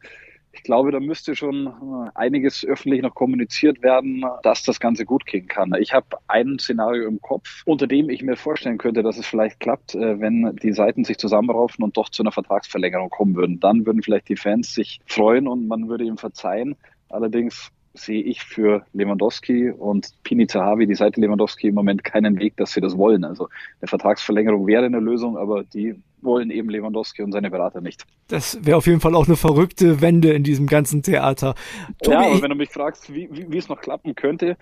ich 0.52 0.64
glaube, 0.64 0.92
da 0.92 1.00
müsste 1.00 1.36
schon 1.36 1.68
äh, 1.68 2.10
einiges 2.16 2.66
öffentlich 2.66 3.02
noch 3.02 3.14
kommuniziert 3.14 3.82
werden, 3.82 4.26
dass 4.44 4.64
das 4.64 4.80
Ganze 4.80 5.06
gut 5.06 5.26
gehen 5.26 5.48
kann. 5.48 5.74
Ich 5.80 5.94
habe 5.94 6.18
ein 6.28 6.58
Szenario 6.60 7.08
im 7.08 7.22
Kopf, 7.22 7.62
unter 7.66 7.88
dem 7.88 8.10
ich 8.10 8.24
mir 8.24 8.36
vorstellen 8.36 8.78
könnte, 8.78 9.04
dass 9.04 9.18
es 9.18 9.28
vielleicht 9.28 9.60
klappt, 9.60 9.96
äh, 9.96 10.20
wenn 10.20 10.56
die 10.62 10.74
Seiten 10.74 11.04
sich 11.04 11.18
zusammenraufen 11.18 11.84
und 11.84 11.98
doch 11.98 12.10
zu 12.10 12.24
einer 12.24 12.32
Vertragsverlängerung 12.32 13.10
kommen 13.10 13.36
würden. 13.36 13.60
Dann 13.60 13.86
würden 13.86 14.02
vielleicht 14.02 14.30
die 14.30 14.36
Fans 14.36 14.74
sich 14.74 15.00
freuen 15.06 15.48
und 15.48 15.68
man 15.68 15.88
würde 15.88 16.04
ihm 16.04 16.18
verzeihen. 16.18 16.76
Allerdings 17.10 17.72
sehe 17.94 18.22
ich 18.22 18.44
für 18.44 18.86
Lewandowski 18.94 19.72
und 19.72 20.14
Pini 20.24 20.48
Zahavi, 20.48 20.88
die 20.88 20.96
Seite 20.96 21.20
Lewandowski 21.22 21.68
im 21.68 21.76
Moment 21.76 22.04
keinen 22.04 22.40
Weg, 22.40 22.56
dass 22.58 22.72
sie 22.72 22.82
das 22.82 22.98
wollen. 22.98 23.24
Also 23.24 23.50
eine 23.82 23.88
Vertragsverlängerung 23.88 24.68
wäre 24.68 24.86
eine 24.86 25.00
Lösung, 25.00 25.38
aber 25.38 25.64
die 25.64 25.96
wollen 26.22 26.50
eben 26.50 26.70
Lewandowski 26.70 27.22
und 27.22 27.32
seine 27.32 27.50
Berater 27.50 27.82
nicht. 27.82 28.06
Das 28.28 28.64
wäre 28.66 28.78
auf 28.78 28.88
jeden 28.88 29.00
Fall 29.00 29.16
auch 29.16 29.28
eine 29.28 29.36
verrückte 29.36 30.02
Wende 30.02 30.34
in 30.34 30.44
diesem 30.44 30.68
ganzen 30.68 31.04
Theater. 31.04 31.56
Tobi, 32.04 32.16
ja, 32.16 32.22
aber 32.22 32.42
wenn 32.42 32.50
du 32.50 32.56
mich 32.56 32.70
fragst, 32.70 33.14
wie, 33.14 33.30
wie, 33.32 33.52
wie 33.52 33.58
es 33.58 33.70
noch 33.70 33.82
klappen 33.82 34.16
könnte, 34.16 34.58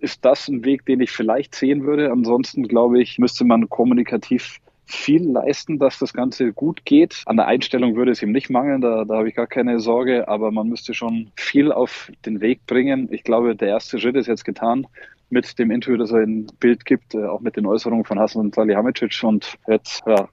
ist 0.00 0.24
das 0.24 0.48
ein 0.48 0.64
Weg, 0.64 0.86
den 0.86 1.00
ich 1.00 1.10
vielleicht 1.10 1.54
sehen 1.54 1.84
würde. 1.84 2.10
Ansonsten 2.10 2.66
glaube 2.66 3.00
ich, 3.00 3.18
müsste 3.18 3.44
man 3.44 3.68
kommunikativ 3.68 4.58
viel 4.86 5.28
leisten, 5.30 5.78
dass 5.78 5.98
das 5.98 6.12
Ganze 6.12 6.52
gut 6.52 6.84
geht. 6.84 7.22
An 7.26 7.36
der 7.36 7.46
Einstellung 7.46 7.96
würde 7.96 8.12
es 8.12 8.22
ihm 8.22 8.32
nicht 8.32 8.50
mangeln, 8.50 8.80
da, 8.80 9.04
da 9.04 9.16
habe 9.16 9.28
ich 9.28 9.34
gar 9.34 9.48
keine 9.48 9.80
Sorge, 9.80 10.28
aber 10.28 10.52
man 10.52 10.68
müsste 10.68 10.94
schon 10.94 11.32
viel 11.36 11.72
auf 11.72 12.10
den 12.24 12.40
Weg 12.40 12.66
bringen. 12.66 13.08
Ich 13.10 13.24
glaube, 13.24 13.56
der 13.56 13.68
erste 13.68 13.98
Schritt 13.98 14.14
ist 14.14 14.28
jetzt 14.28 14.44
getan 14.44 14.86
mit 15.28 15.58
dem 15.58 15.72
Interview, 15.72 15.96
das 15.96 16.12
er 16.12 16.22
in 16.22 16.46
Bild 16.60 16.84
gibt, 16.84 17.14
äh, 17.14 17.24
auch 17.24 17.40
mit 17.40 17.56
den 17.56 17.66
Äußerungen 17.66 18.04
von 18.04 18.18
Hassan 18.18 18.52
Salihamidzic 18.52 19.24
und 19.24 19.58
jetzt 19.66 20.04
ja, 20.06 20.28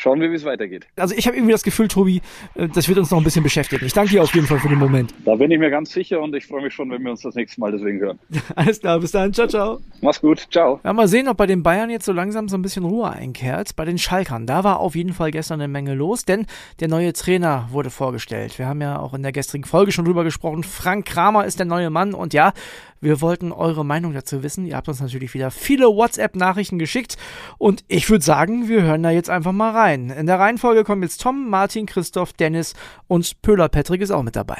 schauen 0.00 0.20
wir, 0.20 0.30
wie 0.30 0.36
es 0.36 0.44
weitergeht. 0.44 0.86
Also 0.96 1.14
ich 1.14 1.26
habe 1.26 1.36
irgendwie 1.36 1.52
das 1.52 1.62
Gefühl, 1.62 1.88
Tobi, 1.88 2.22
äh, 2.54 2.68
das 2.68 2.88
wird 2.88 2.98
uns 2.98 3.10
noch 3.10 3.18
ein 3.18 3.24
bisschen 3.24 3.42
beschäftigen. 3.42 3.84
Ich 3.84 3.92
danke 3.92 4.12
dir 4.12 4.22
auf 4.22 4.34
jeden 4.34 4.46
Fall 4.46 4.58
für 4.58 4.68
den 4.68 4.78
Moment. 4.78 5.14
Da 5.24 5.34
bin 5.34 5.50
ich 5.50 5.58
mir 5.58 5.70
ganz 5.70 5.92
sicher 5.92 6.20
und 6.20 6.34
ich 6.34 6.46
freue 6.46 6.62
mich 6.62 6.72
schon, 6.72 6.90
wenn 6.90 7.02
wir 7.02 7.10
uns 7.10 7.20
das 7.20 7.34
nächste 7.34 7.60
Mal 7.60 7.72
deswegen 7.72 8.00
hören. 8.00 8.18
Alles 8.56 8.80
klar, 8.80 8.98
bis 8.98 9.12
dann. 9.12 9.32
Ciao, 9.34 9.46
ciao. 9.46 9.80
Mach's 10.00 10.20
gut. 10.20 10.46
Ciao. 10.50 10.80
Ja, 10.82 10.92
mal 10.92 11.06
sehen, 11.06 11.28
ob 11.28 11.36
bei 11.36 11.46
den 11.46 11.62
Bayern 11.62 11.90
jetzt 11.90 12.06
so 12.06 12.12
langsam 12.12 12.48
so 12.48 12.56
ein 12.56 12.62
bisschen 12.62 12.84
Ruhe 12.84 13.10
einkehrt. 13.10 13.76
Bei 13.76 13.84
den 13.84 13.98
Schalkern, 13.98 14.46
da 14.46 14.64
war 14.64 14.80
auf 14.80 14.94
jeden 14.94 15.12
Fall 15.12 15.30
gestern 15.30 15.60
eine 15.60 15.68
Menge 15.68 15.94
los, 15.94 16.24
denn 16.24 16.46
der 16.80 16.88
neue 16.88 17.12
Trainer 17.12 17.68
wurde 17.70 17.90
vorgestellt. 17.90 18.58
Wir 18.58 18.66
haben 18.66 18.80
ja 18.80 18.98
auch 18.98 19.12
in 19.12 19.22
der 19.22 19.32
gestrigen 19.32 19.64
Folge 19.64 19.92
schon 19.92 20.06
drüber 20.06 20.24
gesprochen. 20.24 20.64
Frank 20.64 21.04
Kramer 21.04 21.44
ist 21.44 21.58
der 21.58 21.66
neue 21.66 21.90
Mann 21.90 22.14
und 22.14 22.32
ja, 22.32 22.52
wir 23.00 23.20
wollten 23.20 23.50
eure 23.52 23.84
Meinung 23.84 24.12
dazu 24.12 24.42
wissen. 24.42 24.66
Ihr 24.66 24.76
habt 24.76 24.88
uns 24.88 25.00
natürlich 25.00 25.32
wieder 25.32 25.50
viele 25.50 25.86
WhatsApp-Nachrichten 25.86 26.78
geschickt 26.78 27.16
und 27.58 27.82
ich 27.88 28.10
würde 28.10 28.24
sagen, 28.24 28.68
wir 28.68 28.82
hören 28.82 29.02
da 29.02 29.10
jetzt 29.10 29.30
einfach 29.30 29.52
mal 29.52 29.70
rein. 29.70 30.10
In 30.10 30.26
der 30.26 30.38
Reihenfolge 30.38 30.84
kommen 30.84 31.02
jetzt 31.02 31.22
Tom, 31.22 31.48
Martin, 31.48 31.86
Christoph, 31.86 32.32
Dennis 32.34 32.74
und 33.08 33.40
Pöhler 33.42 33.68
Patrick 33.68 34.02
ist 34.02 34.10
auch 34.10 34.22
mit 34.22 34.36
dabei. 34.36 34.58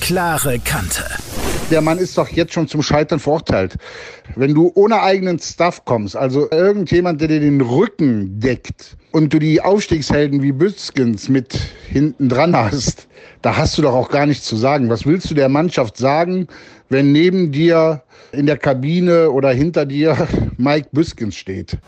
Klare 0.00 0.58
Kante. 0.58 1.04
Der 1.70 1.80
Mann 1.80 1.98
ist 1.98 2.16
doch 2.16 2.28
jetzt 2.28 2.54
schon 2.54 2.68
zum 2.68 2.80
Scheitern 2.80 3.18
verurteilt. 3.18 3.76
Wenn 4.36 4.54
du 4.54 4.70
ohne 4.76 5.02
eigenen 5.02 5.40
Stuff 5.40 5.84
kommst, 5.84 6.16
also 6.16 6.48
irgendjemand, 6.50 7.20
der 7.20 7.28
dir 7.28 7.40
den 7.40 7.60
Rücken 7.60 8.38
deckt 8.38 8.96
und 9.10 9.34
du 9.34 9.40
die 9.40 9.60
Aufstiegshelden 9.60 10.42
wie 10.42 10.52
Bützkens 10.52 11.28
mit 11.28 11.58
hinten 11.88 12.28
dran 12.28 12.54
hast, 12.54 13.08
da 13.42 13.56
hast 13.56 13.76
du 13.76 13.82
doch 13.82 13.94
auch 13.94 14.08
gar 14.08 14.26
nichts 14.26 14.46
zu 14.46 14.54
sagen. 14.54 14.88
Was 14.90 15.06
willst 15.06 15.28
du 15.28 15.34
der 15.34 15.48
Mannschaft 15.48 15.96
sagen, 15.96 16.46
wenn 16.88 17.12
neben 17.12 17.52
dir 17.52 18.02
in 18.32 18.46
der 18.46 18.58
Kabine 18.58 19.30
oder 19.30 19.50
hinter 19.50 19.86
dir 19.86 20.28
Mike 20.56 20.88
Büskens 20.92 21.34
steht. 21.34 21.78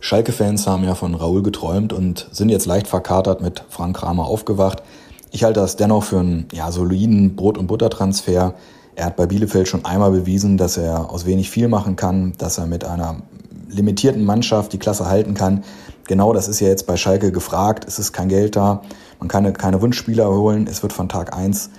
Schalke-Fans 0.00 0.66
haben 0.66 0.84
ja 0.84 0.94
von 0.94 1.14
Raoul 1.14 1.42
geträumt 1.42 1.92
und 1.92 2.28
sind 2.32 2.48
jetzt 2.48 2.66
leicht 2.66 2.86
verkatert 2.86 3.42
mit 3.42 3.64
Frank 3.68 3.96
Kramer 3.96 4.24
aufgewacht. 4.26 4.82
Ich 5.30 5.44
halte 5.44 5.60
das 5.60 5.76
dennoch 5.76 6.04
für 6.04 6.18
einen 6.18 6.48
ja, 6.52 6.72
soliden 6.72 7.36
Brot- 7.36 7.58
und 7.58 7.66
Buttertransfer. 7.66 8.54
Er 8.96 9.04
hat 9.04 9.16
bei 9.16 9.26
Bielefeld 9.26 9.68
schon 9.68 9.84
einmal 9.84 10.10
bewiesen, 10.10 10.56
dass 10.56 10.76
er 10.76 11.10
aus 11.10 11.26
wenig 11.26 11.50
viel 11.50 11.68
machen 11.68 11.96
kann, 11.96 12.32
dass 12.38 12.58
er 12.58 12.66
mit 12.66 12.84
einer 12.84 13.22
limitierten 13.68 14.24
Mannschaft 14.24 14.72
die 14.72 14.78
Klasse 14.78 15.06
halten 15.08 15.34
kann. 15.34 15.62
Genau 16.08 16.32
das 16.32 16.48
ist 16.48 16.58
ja 16.58 16.66
jetzt 16.66 16.86
bei 16.86 16.96
Schalke 16.96 17.30
gefragt. 17.30 17.84
Es 17.86 18.00
ist 18.00 18.12
kein 18.12 18.28
Geld 18.28 18.56
da. 18.56 18.82
Man 19.20 19.28
kann 19.28 19.52
keine 19.52 19.80
Wunschspieler 19.80 20.28
holen. 20.28 20.66
Es 20.66 20.82
wird 20.82 20.92
von 20.92 21.08
Tag 21.08 21.36
1 21.36 21.70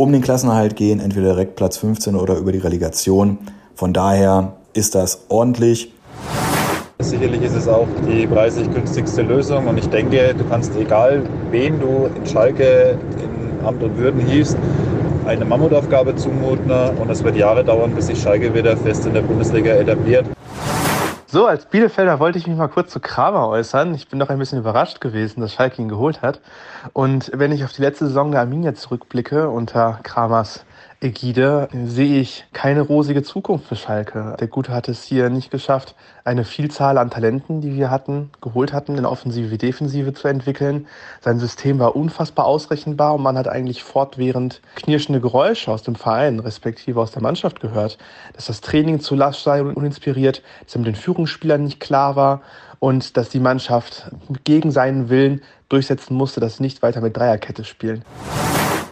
um 0.00 0.12
den 0.12 0.22
Klassenerhalt 0.22 0.76
gehen, 0.76 0.98
entweder 0.98 1.34
direkt 1.34 1.56
Platz 1.56 1.76
15 1.76 2.14
oder 2.16 2.38
über 2.38 2.52
die 2.52 2.58
Relegation. 2.58 3.36
Von 3.74 3.92
daher 3.92 4.54
ist 4.72 4.94
das 4.94 5.26
ordentlich. 5.28 5.92
Sicherlich 7.00 7.42
ist 7.42 7.54
es 7.54 7.68
auch 7.68 7.86
die 8.08 8.26
preislich 8.26 8.72
günstigste 8.72 9.20
Lösung 9.20 9.66
und 9.66 9.76
ich 9.76 9.90
denke, 9.90 10.34
du 10.34 10.44
kannst 10.44 10.74
egal 10.76 11.22
wen 11.50 11.78
du 11.78 12.08
in 12.16 12.26
Schalke 12.26 12.98
in 13.22 13.66
Amt 13.66 13.82
und 13.82 13.98
Würden 13.98 14.20
hiefst, 14.22 14.56
eine 15.26 15.44
Mammutaufgabe 15.44 16.16
zumuten 16.16 16.70
und 16.70 17.10
es 17.10 17.22
wird 17.22 17.36
Jahre 17.36 17.62
dauern, 17.62 17.92
bis 17.94 18.06
sich 18.06 18.22
Schalke 18.22 18.54
wieder 18.54 18.78
fest 18.78 19.04
in 19.04 19.12
der 19.12 19.20
Bundesliga 19.20 19.72
etabliert. 19.72 20.24
So, 21.32 21.46
als 21.46 21.66
Bielefelder 21.66 22.18
wollte 22.18 22.38
ich 22.38 22.48
mich 22.48 22.56
mal 22.56 22.66
kurz 22.66 22.90
zu 22.90 22.98
Kramer 22.98 23.46
äußern. 23.46 23.94
Ich 23.94 24.08
bin 24.08 24.18
doch 24.18 24.30
ein 24.30 24.38
bisschen 24.40 24.58
überrascht 24.58 25.00
gewesen, 25.00 25.40
dass 25.40 25.54
Schalke 25.54 25.80
ihn 25.80 25.88
geholt 25.88 26.22
hat. 26.22 26.40
Und 26.92 27.30
wenn 27.32 27.52
ich 27.52 27.62
auf 27.62 27.72
die 27.72 27.82
letzte 27.82 28.06
Saison 28.08 28.32
der 28.32 28.40
Arminia 28.40 28.74
zurückblicke, 28.74 29.48
unter 29.48 30.00
Kramers 30.02 30.64
Ägide 31.02 31.70
sehe 31.86 32.20
ich 32.20 32.44
keine 32.52 32.82
rosige 32.82 33.22
Zukunft 33.22 33.66
für 33.66 33.76
Schalke. 33.76 34.36
Der 34.38 34.48
Gute 34.48 34.72
hat 34.72 34.86
es 34.86 35.02
hier 35.02 35.30
nicht 35.30 35.50
geschafft, 35.50 35.94
eine 36.24 36.44
Vielzahl 36.44 36.98
an 36.98 37.08
Talenten, 37.08 37.62
die 37.62 37.74
wir 37.74 37.90
hatten, 37.90 38.30
geholt 38.42 38.74
hatten, 38.74 38.98
in 38.98 39.06
Offensive 39.06 39.50
wie 39.50 39.56
Defensive 39.56 40.12
zu 40.12 40.28
entwickeln. 40.28 40.86
Sein 41.22 41.38
System 41.38 41.78
war 41.78 41.96
unfassbar 41.96 42.44
ausrechenbar 42.44 43.14
und 43.14 43.22
man 43.22 43.38
hat 43.38 43.48
eigentlich 43.48 43.82
fortwährend 43.82 44.60
knirschende 44.76 45.22
Geräusche 45.22 45.70
aus 45.70 45.82
dem 45.82 45.94
Verein, 45.94 46.38
respektive 46.38 47.00
aus 47.00 47.12
der 47.12 47.22
Mannschaft 47.22 47.60
gehört, 47.60 47.96
dass 48.34 48.44
das 48.44 48.60
Training 48.60 49.00
zu 49.00 49.14
lasch 49.14 49.38
sei 49.38 49.62
und 49.62 49.72
uninspiriert, 49.72 50.42
dass 50.66 50.74
er 50.74 50.80
mit 50.80 50.88
den 50.88 50.96
Führungsspielern 50.96 51.64
nicht 51.64 51.80
klar 51.80 52.14
war 52.14 52.42
und 52.78 53.16
dass 53.16 53.30
die 53.30 53.40
Mannschaft 53.40 54.10
gegen 54.44 54.70
seinen 54.70 55.08
Willen 55.08 55.40
durchsetzen 55.70 56.14
musste, 56.14 56.40
dass 56.40 56.58
sie 56.58 56.62
nicht 56.62 56.82
weiter 56.82 57.00
mit 57.00 57.16
Dreierkette 57.16 57.64
spielen. 57.64 58.04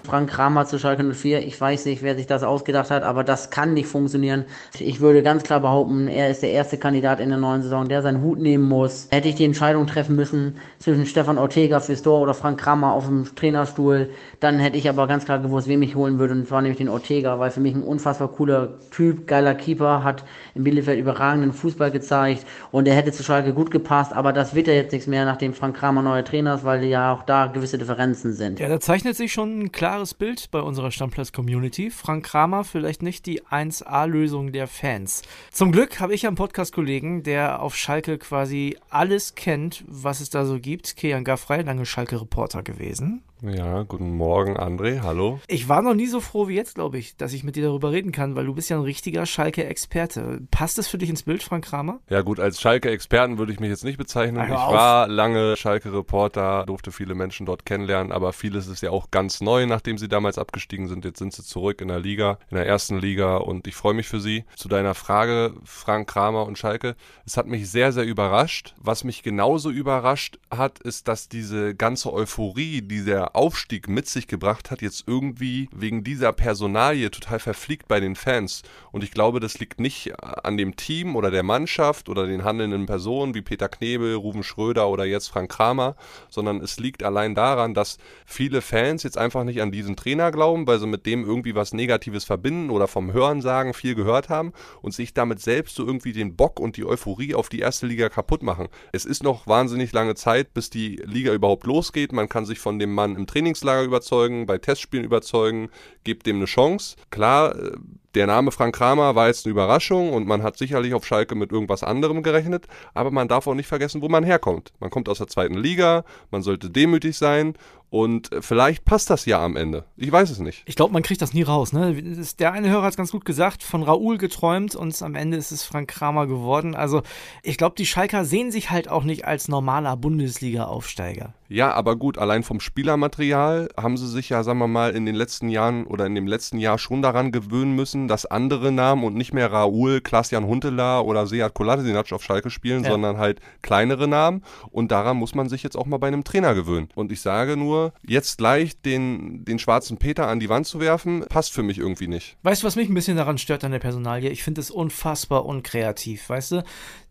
Frank 0.09 0.31
Kramer 0.31 0.65
zu 0.65 0.79
Schalke 0.79 1.05
04. 1.05 1.47
Ich 1.47 1.61
weiß 1.61 1.85
nicht, 1.85 2.03
wer 2.03 2.17
sich 2.17 2.27
das 2.27 2.43
ausgedacht 2.43 2.91
hat, 2.91 3.03
aber 3.03 3.25
das 3.25 3.50
kann 3.50 3.75
nicht 3.75 3.88
funktionieren. 3.88 4.47
Ich 4.79 5.00
würde 5.00 5.23
ganz 5.23 5.43
klar 5.43 5.61
behaupten, 5.61 6.09
er 6.09 6.31
ist 6.31 6.43
der 6.43 6.50
erste 6.50 6.79
Kandidat 6.79 7.21
in 7.21 7.29
der 7.29 7.37
neuen 7.37 7.61
Saison, 7.61 7.87
der 7.87 8.00
seinen 8.00 8.23
Hut 8.23 8.38
nehmen 8.38 8.65
muss. 8.65 9.09
Hätte 9.11 9.29
ich 9.29 9.35
die 9.35 9.45
Entscheidung 9.45 9.87
treffen 9.87 10.17
müssen 10.17 10.57
zwischen 10.79 11.05
Stefan 11.05 11.37
Ortega 11.37 11.81
fürs 11.81 12.00
Tor 12.00 12.23
oder 12.23 12.33
Frank 12.33 12.59
Kramer 12.59 12.95
auf 12.95 13.05
dem 13.05 13.35
Trainerstuhl, 13.37 14.09
dann 14.41 14.59
hätte 14.59 14.79
ich 14.79 14.88
aber 14.88 15.07
ganz 15.07 15.27
klar 15.27 15.41
gewusst, 15.41 15.69
wem 15.69 15.83
ich 15.83 15.95
holen 15.95 16.19
würde. 16.19 16.33
Und 16.33 16.49
zwar 16.49 16.62
nämlich 16.62 16.79
den 16.79 16.88
Ortega, 16.88 17.38
weil 17.38 17.50
für 17.50 17.61
mich 17.61 17.75
ein 17.75 17.83
unfassbar 17.83 18.29
cooler 18.29 18.79
Typ, 18.91 19.27
geiler 19.27 19.55
Keeper, 19.55 20.03
hat 20.05 20.25
in 20.55 20.65
Bielefeld 20.65 20.99
überragenden 20.99 21.53
Fußball 21.53 21.91
gezeigt 21.91 22.47
und 22.71 22.88
er 22.88 22.95
hätte 22.95 23.12
zu 23.12 23.23
Schalke 23.23 23.53
gut 23.53 23.71
gepasst, 23.71 24.15
aber 24.15 24.33
das 24.33 24.55
wird 24.55 24.69
ja 24.69 24.73
jetzt 24.73 24.93
nichts 24.93 25.07
mehr, 25.07 25.27
nachdem 25.27 25.53
Frank 25.53 25.77
Kramer 25.77 26.00
neuer 26.00 26.25
Trainer 26.25 26.55
ist, 26.55 26.65
weil 26.65 26.83
ja 26.85 27.12
auch 27.12 27.25
da 27.25 27.47
gewisse 27.47 27.77
Differenzen 27.77 28.33
sind. 28.33 28.61
Ja, 28.61 28.69
da 28.69 28.81
zeichnet 28.81 29.17
sich 29.17 29.33
schon 29.33 29.61
ein 29.61 29.73
klares 29.99 30.14
Bild 30.14 30.52
bei 30.52 30.61
unserer 30.61 30.93
Stammplatz-Community. 30.93 31.90
Frank 31.90 32.25
Kramer 32.25 32.62
vielleicht 32.62 33.02
nicht 33.02 33.26
die 33.26 33.43
1A-Lösung 33.43 34.52
der 34.52 34.69
Fans. 34.69 35.23
Zum 35.50 35.73
Glück 35.73 35.99
habe 35.99 36.14
ich 36.14 36.25
einen 36.25 36.37
Podcast-Kollegen, 36.37 37.25
der 37.25 37.61
auf 37.61 37.75
Schalke 37.75 38.17
quasi 38.17 38.76
alles 38.90 39.35
kennt, 39.35 39.83
was 39.88 40.21
es 40.21 40.31
da 40.31 40.45
so 40.45 40.61
gibt. 40.61 40.97
Kejan 40.97 41.25
Gaffrey, 41.25 41.62
lange 41.62 41.85
Schalke-Reporter 41.85 42.62
gewesen. 42.62 43.25
Ja, 43.40 43.85
guten 43.85 44.16
Morgen, 44.16 44.57
André. 44.57 45.02
Hallo. 45.02 45.38
Ich 45.47 45.68
war 45.68 45.80
noch 45.80 45.95
nie 45.95 46.09
so 46.09 46.21
froh 46.21 46.49
wie 46.49 46.57
jetzt, 46.57 46.75
glaube 46.75 46.99
ich, 46.99 47.16
dass 47.16 47.33
ich 47.33 47.45
mit 47.45 47.54
dir 47.54 47.62
darüber 47.62 47.92
reden 47.92 48.11
kann, 48.11 48.35
weil 48.35 48.47
du 48.47 48.54
bist 48.54 48.68
ja 48.68 48.76
ein 48.76 48.83
richtiger 48.83 49.26
Schalke-Experte. 49.26 50.40
Passt 50.50 50.76
das 50.76 50.88
für 50.88 50.99
dich 50.99 51.09
ins 51.09 51.23
Bild, 51.23 51.45
Frank 51.45 51.64
Kramer? 51.64 52.00
Ja 52.11 52.23
gut, 52.23 52.40
als 52.40 52.61
Schalke-Experten 52.61 53.38
würde 53.38 53.52
ich 53.52 53.61
mich 53.61 53.71
jetzt 53.71 53.85
nicht 53.85 53.97
bezeichnen. 53.97 54.42
ich 54.45 54.50
war 54.50 55.07
lange 55.07 55.57
Schalke-Reporter, 55.57 56.64
durfte 56.66 56.90
viele 56.90 57.14
Menschen 57.14 57.47
dort 57.47 57.64
kennenlernen, 57.64 58.11
aber 58.11 58.33
vieles 58.33 58.66
ist 58.66 58.83
ja 58.83 58.90
auch 58.90 59.12
ganz 59.12 59.40
neu, 59.40 59.66
nachdem 59.66 59.99
sie 59.99 60.09
damals 60.09 60.37
abgestiegen 60.37 60.88
sind. 60.88 61.04
Jetzt 61.04 61.21
sind 61.21 61.33
sie 61.33 61.45
zurück 61.45 61.80
in 61.80 61.88
der 61.88 62.00
Liga, 62.00 62.38
in 62.50 62.57
der 62.57 62.66
ersten 62.66 62.99
Liga 62.99 63.37
und 63.37 63.68
ich 63.68 63.76
freue 63.76 63.95
mich 63.95 64.09
für 64.09 64.21
sie. 64.21 64.47
Zu 64.57 64.66
deiner 64.66 64.95
Frage, 64.95 65.54
Frank 65.62 66.09
Kramer 66.09 66.45
und 66.45 66.59
Schalke. 66.59 66.97
Es 67.25 67.37
hat 67.37 67.47
mich 67.47 67.71
sehr, 67.71 67.92
sehr 67.92 68.04
überrascht. 68.04 68.75
Was 68.78 69.04
mich 69.04 69.23
genauso 69.23 69.71
überrascht 69.71 70.40
hat, 70.50 70.80
ist, 70.80 71.07
dass 71.07 71.28
diese 71.28 71.76
ganze 71.76 72.12
Euphorie, 72.12 72.83
die 72.83 73.04
der 73.04 73.27
Aufstieg 73.35 73.88
mit 73.88 74.06
sich 74.06 74.26
gebracht 74.26 74.70
hat, 74.70 74.82
jetzt 74.82 75.04
irgendwie 75.06 75.68
wegen 75.73 76.04
dieser 76.04 76.32
Personalie 76.32 77.11
total 77.11 77.38
verfliegt 77.38 77.88
bei 77.88 78.00
den 78.00 78.16
Fans. 78.16 78.62
Und 78.92 79.04
ich 79.04 79.11
glaube, 79.11 79.40
das 79.40 79.58
liegt 79.58 79.80
nicht 79.80 80.12
an 80.23 80.56
dem 80.56 80.76
Team 80.76 81.16
oder 81.16 81.30
der 81.30 81.42
Mannschaft 81.42 82.08
oder 82.08 82.26
den 82.26 82.44
handelnden 82.44 82.87
Personen 82.87 83.35
wie 83.35 83.42
Peter 83.42 83.68
Knebel, 83.68 84.14
Ruven 84.14 84.42
Schröder 84.42 84.88
oder 84.88 85.04
jetzt 85.04 85.28
Frank 85.28 85.50
Kramer, 85.50 85.97
sondern 86.28 86.61
es 86.61 86.78
liegt 86.78 87.02
allein 87.02 87.35
daran, 87.35 87.75
dass 87.75 87.99
viele 88.26 88.61
Fans 88.61 89.02
jetzt 89.02 89.18
einfach 89.18 89.44
nicht 89.44 89.62
an 89.62 89.73
diesen 89.73 89.97
Trainer 89.97 90.30
glauben, 90.30 90.66
weil 90.66 90.78
sie 90.78 90.87
mit 90.87 91.06
dem 91.06 91.25
irgendwie 91.25 91.54
was 91.54 91.73
Negatives 91.73 92.25
verbinden 92.25 92.70
oder 92.70 92.88
vom 92.88 93.12
Hörensagen 93.12 93.75
viel 93.75 93.94
gehört 93.94 94.28
haben 94.28 94.52
und 94.82 94.94
sich 94.94 95.14
damit 95.14 95.40
selbst 95.40 95.76
so 95.76 95.87
irgendwie 95.87 96.12
den 96.12 96.37
Bock 96.37 96.61
und 96.61 96.76
die 96.76 96.85
Euphorie 96.85 97.35
auf 97.35 97.49
die 97.49 97.61
erste 97.61 97.87
Liga 97.87 98.08
kaputt 98.08 98.42
machen. 98.42 98.68
Es 98.92 99.04
ist 99.04 99.23
noch 99.23 99.47
wahnsinnig 99.47 99.92
lange 99.92 100.14
Zeit, 100.14 100.54
bis 100.54 100.70
die 100.70 100.97
Liga 101.04 101.32
überhaupt 101.32 101.66
losgeht. 101.66 102.12
Man 102.12 102.28
kann 102.28 102.47
sich 102.47 102.58
von 102.58 102.78
dem 102.78 102.92
Mann 102.94 103.16
im 103.19 103.27
Trainingslager 103.27 103.83
überzeugen, 103.83 104.47
bei 104.47 104.59
Testspielen 104.59 105.05
überzeugen, 105.05 105.69
gebt 106.05 106.27
dem 106.27 106.37
eine 106.37 106.47
Chance. 106.47 106.97
Klar, 107.11 107.57
äh, 107.57 107.73
der 108.15 108.27
Name 108.27 108.51
Frank 108.51 108.75
Kramer 108.75 109.15
war 109.15 109.29
jetzt 109.29 109.45
eine 109.45 109.53
Überraschung 109.53 110.13
und 110.13 110.27
man 110.27 110.43
hat 110.43 110.57
sicherlich 110.57 110.95
auf 110.95 111.07
Schalke 111.07 111.35
mit 111.35 111.53
irgendwas 111.53 111.83
anderem 111.83 112.23
gerechnet, 112.23 112.67
aber 112.95 113.11
man 113.11 113.29
darf 113.29 113.47
auch 113.47 113.55
nicht 113.55 113.67
vergessen, 113.67 114.01
wo 114.01 114.09
man 114.09 114.25
herkommt. 114.25 114.73
Man 114.81 114.91
kommt 114.91 115.09
aus 115.09 115.19
der 115.19 115.29
zweiten 115.29 115.55
Liga, 115.55 116.05
man 116.31 116.43
sollte 116.43 116.71
demütig 116.71 117.19
sein 117.19 117.55
und 117.90 118.30
vielleicht 118.40 118.85
passt 118.85 119.09
das 119.09 119.25
ja 119.25 119.42
am 119.42 119.57
Ende. 119.57 119.85
Ich 119.97 120.12
weiß 120.12 120.30
es 120.30 120.38
nicht. 120.40 120.62
Ich 120.66 120.76
glaube, 120.76 120.92
man 120.92 121.02
kriegt 121.02 121.23
das 121.23 121.33
nie 121.33 121.42
raus. 121.42 121.73
Ne? 121.73 121.95
Der 122.38 122.52
eine 122.52 122.68
Hörer 122.68 122.83
hat 122.83 122.90
es 122.90 122.97
ganz 122.97 123.12
gut 123.12 123.25
gesagt, 123.25 123.62
von 123.62 123.83
Raoul 123.83 124.18
geträumt 124.18 124.75
und 124.75 125.00
am 125.02 125.14
Ende 125.14 125.38
ist 125.38 125.52
es 125.52 125.64
Frank 125.64 125.88
Kramer 125.88 126.26
geworden. 126.26 126.75
Also 126.75 127.02
ich 127.42 127.57
glaube, 127.57 127.76
die 127.78 127.87
Schalker 127.87 128.25
sehen 128.25 128.50
sich 128.50 128.71
halt 128.71 128.88
auch 128.88 129.04
nicht 129.04 129.25
als 129.25 129.49
normaler 129.49 129.97
Bundesliga-Aufsteiger. 129.97 131.35
Ja, 131.50 131.73
aber 131.73 131.97
gut, 131.97 132.18
allein 132.18 132.42
vom 132.42 132.61
Spielermaterial 132.61 133.71
haben 133.75 133.97
sie 133.97 134.07
sich 134.07 134.28
ja, 134.28 134.42
sagen 134.42 134.59
wir 134.59 134.68
mal, 134.68 134.90
in 134.90 135.07
den 135.07 135.14
letzten 135.14 135.49
Jahren 135.49 135.87
oder 135.87 136.04
in 136.04 136.14
dem 136.14 136.26
letzten 136.26 136.59
Jahr 136.59 136.78
schon 136.78 137.00
daran 137.00 137.33
gewöhnen 137.33 137.75
müssen, 137.75 138.07
dass 138.07 138.26
andere 138.26 138.71
Namen 138.71 139.02
und 139.02 139.14
nicht 139.14 139.33
mehr 139.33 139.50
Raoul, 139.50 140.02
Klaas-Jan 140.02 140.47
Huntelaar 140.47 141.07
oder 141.07 141.26
Seat 141.26 141.54
Kolasinac 141.54 142.12
auf 142.12 142.23
Schalke 142.23 142.50
spielen, 142.50 142.85
ja. 142.85 142.90
sondern 142.90 143.16
halt 143.16 143.40
kleinere 143.62 144.09
Namen. 144.09 144.42
Und 144.71 144.92
daran 144.92 145.16
muss 145.16 145.35
man 145.35 145.49
sich 145.49 145.62
jetzt 145.62 145.76
auch 145.76 145.87
mal 145.87 145.97
bei 145.97 146.09
einem 146.09 146.23
Trainer 146.23 146.54
gewöhnen. 146.54 146.90
Und 146.95 147.11
ich 147.12 147.23
sage 147.23 147.57
nur, 147.57 147.77
jetzt 148.06 148.38
gleich 148.38 148.80
den, 148.80 149.44
den 149.44 149.58
schwarzen 149.58 149.99
Peter 149.99 150.28
an 150.28 150.40
die 150.40 150.49
Wand 150.49 150.66
zu 150.66 150.80
werfen, 150.80 151.25
passt 151.28 151.52
für 151.52 151.62
mich 151.62 151.78
irgendwie 151.78 152.08
nicht. 152.08 152.37
Weißt 152.42 152.62
du, 152.62 152.66
was 152.66 152.76
mich 152.76 152.88
ein 152.88 152.94
bisschen 152.94 153.16
daran 153.16 153.38
stört 153.38 153.64
an 153.64 153.73
der 153.73 153.78
Personalie? 153.78 154.30
Ich 154.30 154.42
finde 154.42 154.61
es 154.61 154.70
unfassbar 154.70 155.47
unkreativ, 155.47 156.28
weißt 156.28 156.52
du? 156.52 156.64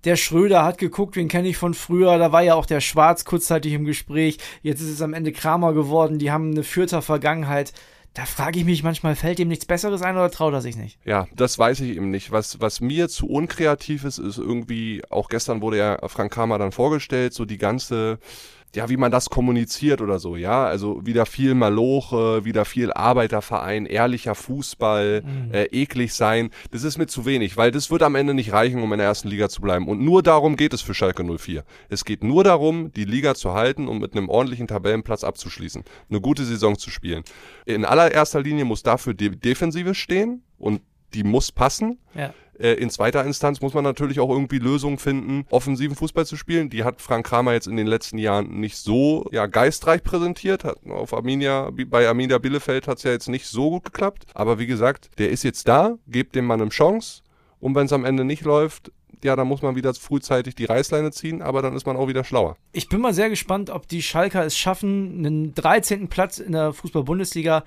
Der 0.03 0.15
Schröder 0.15 0.63
hat 0.63 0.77
geguckt, 0.77 1.15
wen 1.15 1.27
kenne 1.27 1.47
ich 1.47 1.57
von 1.57 1.73
früher, 1.73 2.17
da 2.17 2.31
war 2.31 2.43
ja 2.43 2.55
auch 2.55 2.65
der 2.65 2.81
Schwarz 2.81 3.25
kurzzeitig 3.25 3.73
im 3.73 3.85
Gespräch, 3.85 4.37
jetzt 4.61 4.81
ist 4.81 4.89
es 4.89 5.01
am 5.01 5.13
Ende 5.13 5.31
Kramer 5.31 5.73
geworden, 5.73 6.19
die 6.19 6.31
haben 6.31 6.51
eine 6.51 6.63
Fürther 6.63 7.01
Vergangenheit 7.01 7.73
da 8.17 8.25
frage 8.25 8.57
ich 8.57 8.65
mich 8.65 8.81
manchmal, 8.81 9.15
fällt 9.15 9.39
ihm 9.39 9.47
nichts 9.47 9.67
Besseres 9.67 10.01
ein 10.01 10.15
oder 10.15 10.31
traut 10.31 10.51
er 10.51 10.61
sich 10.61 10.75
nicht? 10.75 10.97
Ja, 11.05 11.27
das 11.35 11.59
weiß 11.59 11.81
ich 11.81 11.95
eben 11.95 12.09
nicht. 12.09 12.31
Was, 12.31 12.59
was 12.59 12.81
mir 12.81 13.09
zu 13.09 13.27
unkreativ 13.27 14.05
ist, 14.05 14.17
ist 14.17 14.39
irgendwie, 14.39 15.03
auch 15.11 15.29
gestern 15.29 15.61
wurde 15.61 15.77
ja 15.77 15.99
Frank 16.07 16.33
Kramer 16.33 16.57
dann 16.57 16.71
vorgestellt, 16.71 17.35
so 17.35 17.45
die 17.45 17.59
ganze 17.59 18.17
ja, 18.77 18.89
wie 18.89 18.97
man 18.97 19.11
das 19.11 19.31
kommuniziert 19.31 20.01
oder 20.01 20.19
so, 20.19 20.35
ja. 20.35 20.67
Also 20.67 21.03
wieder 21.03 21.25
viel 21.25 21.55
Maloche, 21.55 22.45
wieder 22.45 22.63
viel 22.63 22.93
Arbeiterverein, 22.93 23.87
ehrlicher 23.87 24.35
Fußball, 24.35 25.23
mhm. 25.25 25.51
äh, 25.51 25.63
eklig 25.71 26.13
sein. 26.13 26.51
Das 26.69 26.83
ist 26.83 26.99
mir 26.99 27.07
zu 27.07 27.25
wenig, 27.25 27.57
weil 27.57 27.71
das 27.71 27.89
wird 27.89 28.03
am 28.03 28.13
Ende 28.13 28.35
nicht 28.35 28.53
reichen, 28.53 28.83
um 28.83 28.93
in 28.93 28.99
der 28.99 29.07
ersten 29.07 29.29
Liga 29.29 29.49
zu 29.49 29.61
bleiben. 29.61 29.87
Und 29.87 30.01
nur 30.01 30.21
darum 30.21 30.57
geht 30.57 30.73
es 30.73 30.83
für 30.83 30.93
Schalke 30.93 31.23
04. 31.23 31.63
Es 31.89 32.05
geht 32.05 32.23
nur 32.23 32.43
darum, 32.43 32.93
die 32.93 33.05
Liga 33.05 33.33
zu 33.33 33.53
halten 33.53 33.87
und 33.87 33.97
mit 33.97 34.15
einem 34.15 34.29
ordentlichen 34.29 34.67
Tabellenplatz 34.67 35.23
abzuschließen. 35.23 35.83
Eine 36.11 36.21
gute 36.21 36.45
Saison 36.45 36.77
zu 36.77 36.91
spielen. 36.91 37.23
In 37.65 37.83
allererster 37.83 38.43
Linie 38.43 38.65
muss 38.65 38.83
dafür 38.83 39.15
die 39.15 39.31
Defensive 39.31 39.95
stehen 39.95 40.43
und 40.59 40.81
die 41.15 41.23
muss 41.23 41.51
passen. 41.51 41.97
Ja. 42.13 42.31
Äh, 42.59 42.73
in 42.73 42.89
zweiter 42.89 43.23
Instanz 43.23 43.61
muss 43.61 43.73
man 43.73 43.83
natürlich 43.83 44.19
auch 44.19 44.29
irgendwie 44.29 44.59
Lösungen 44.59 44.97
finden, 44.97 45.45
offensiven 45.49 45.95
Fußball 45.95 46.25
zu 46.25 46.35
spielen. 46.35 46.69
Die 46.69 46.83
hat 46.83 47.01
Frank 47.01 47.25
Kramer 47.25 47.53
jetzt 47.53 47.67
in 47.67 47.77
den 47.77 47.87
letzten 47.87 48.17
Jahren 48.17 48.59
nicht 48.59 48.77
so 48.77 49.27
ja, 49.31 49.45
geistreich 49.45 50.03
präsentiert. 50.03 50.63
Hat 50.63 50.77
auf 50.89 51.13
Arminia, 51.13 51.71
bei 51.87 52.07
Arminia 52.07 52.37
Bielefeld 52.37 52.87
hat 52.87 52.97
es 52.97 53.03
ja 53.03 53.11
jetzt 53.11 53.29
nicht 53.29 53.47
so 53.47 53.69
gut 53.69 53.85
geklappt. 53.85 54.25
Aber 54.33 54.59
wie 54.59 54.67
gesagt, 54.67 55.09
der 55.17 55.29
ist 55.29 55.43
jetzt 55.43 55.67
da, 55.67 55.97
gebt 56.07 56.35
dem 56.35 56.45
Mann 56.45 56.61
eine 56.61 56.69
Chance. 56.69 57.21
Und 57.59 57.75
wenn 57.75 57.87
es 57.87 57.93
am 57.93 58.05
Ende 58.05 58.23
nicht 58.23 58.43
läuft, 58.43 58.91
ja, 59.23 59.35
dann 59.35 59.47
muss 59.47 59.61
man 59.61 59.75
wieder 59.75 59.93
frühzeitig 59.93 60.55
die 60.55 60.65
Reißleine 60.65 61.11
ziehen, 61.11 61.41
aber 61.41 61.61
dann 61.61 61.75
ist 61.75 61.85
man 61.85 61.97
auch 61.97 62.07
wieder 62.07 62.23
schlauer. 62.23 62.55
Ich 62.71 62.87
bin 62.87 63.01
mal 63.01 63.13
sehr 63.13 63.29
gespannt, 63.29 63.69
ob 63.69 63.87
die 63.87 64.01
Schalker 64.01 64.45
es 64.45 64.55
schaffen, 64.55 65.25
einen 65.25 65.55
13. 65.55 66.07
Platz 66.07 66.37
in 66.37 66.51
der 66.51 66.73
Fußball-Bundesliga 66.73 67.63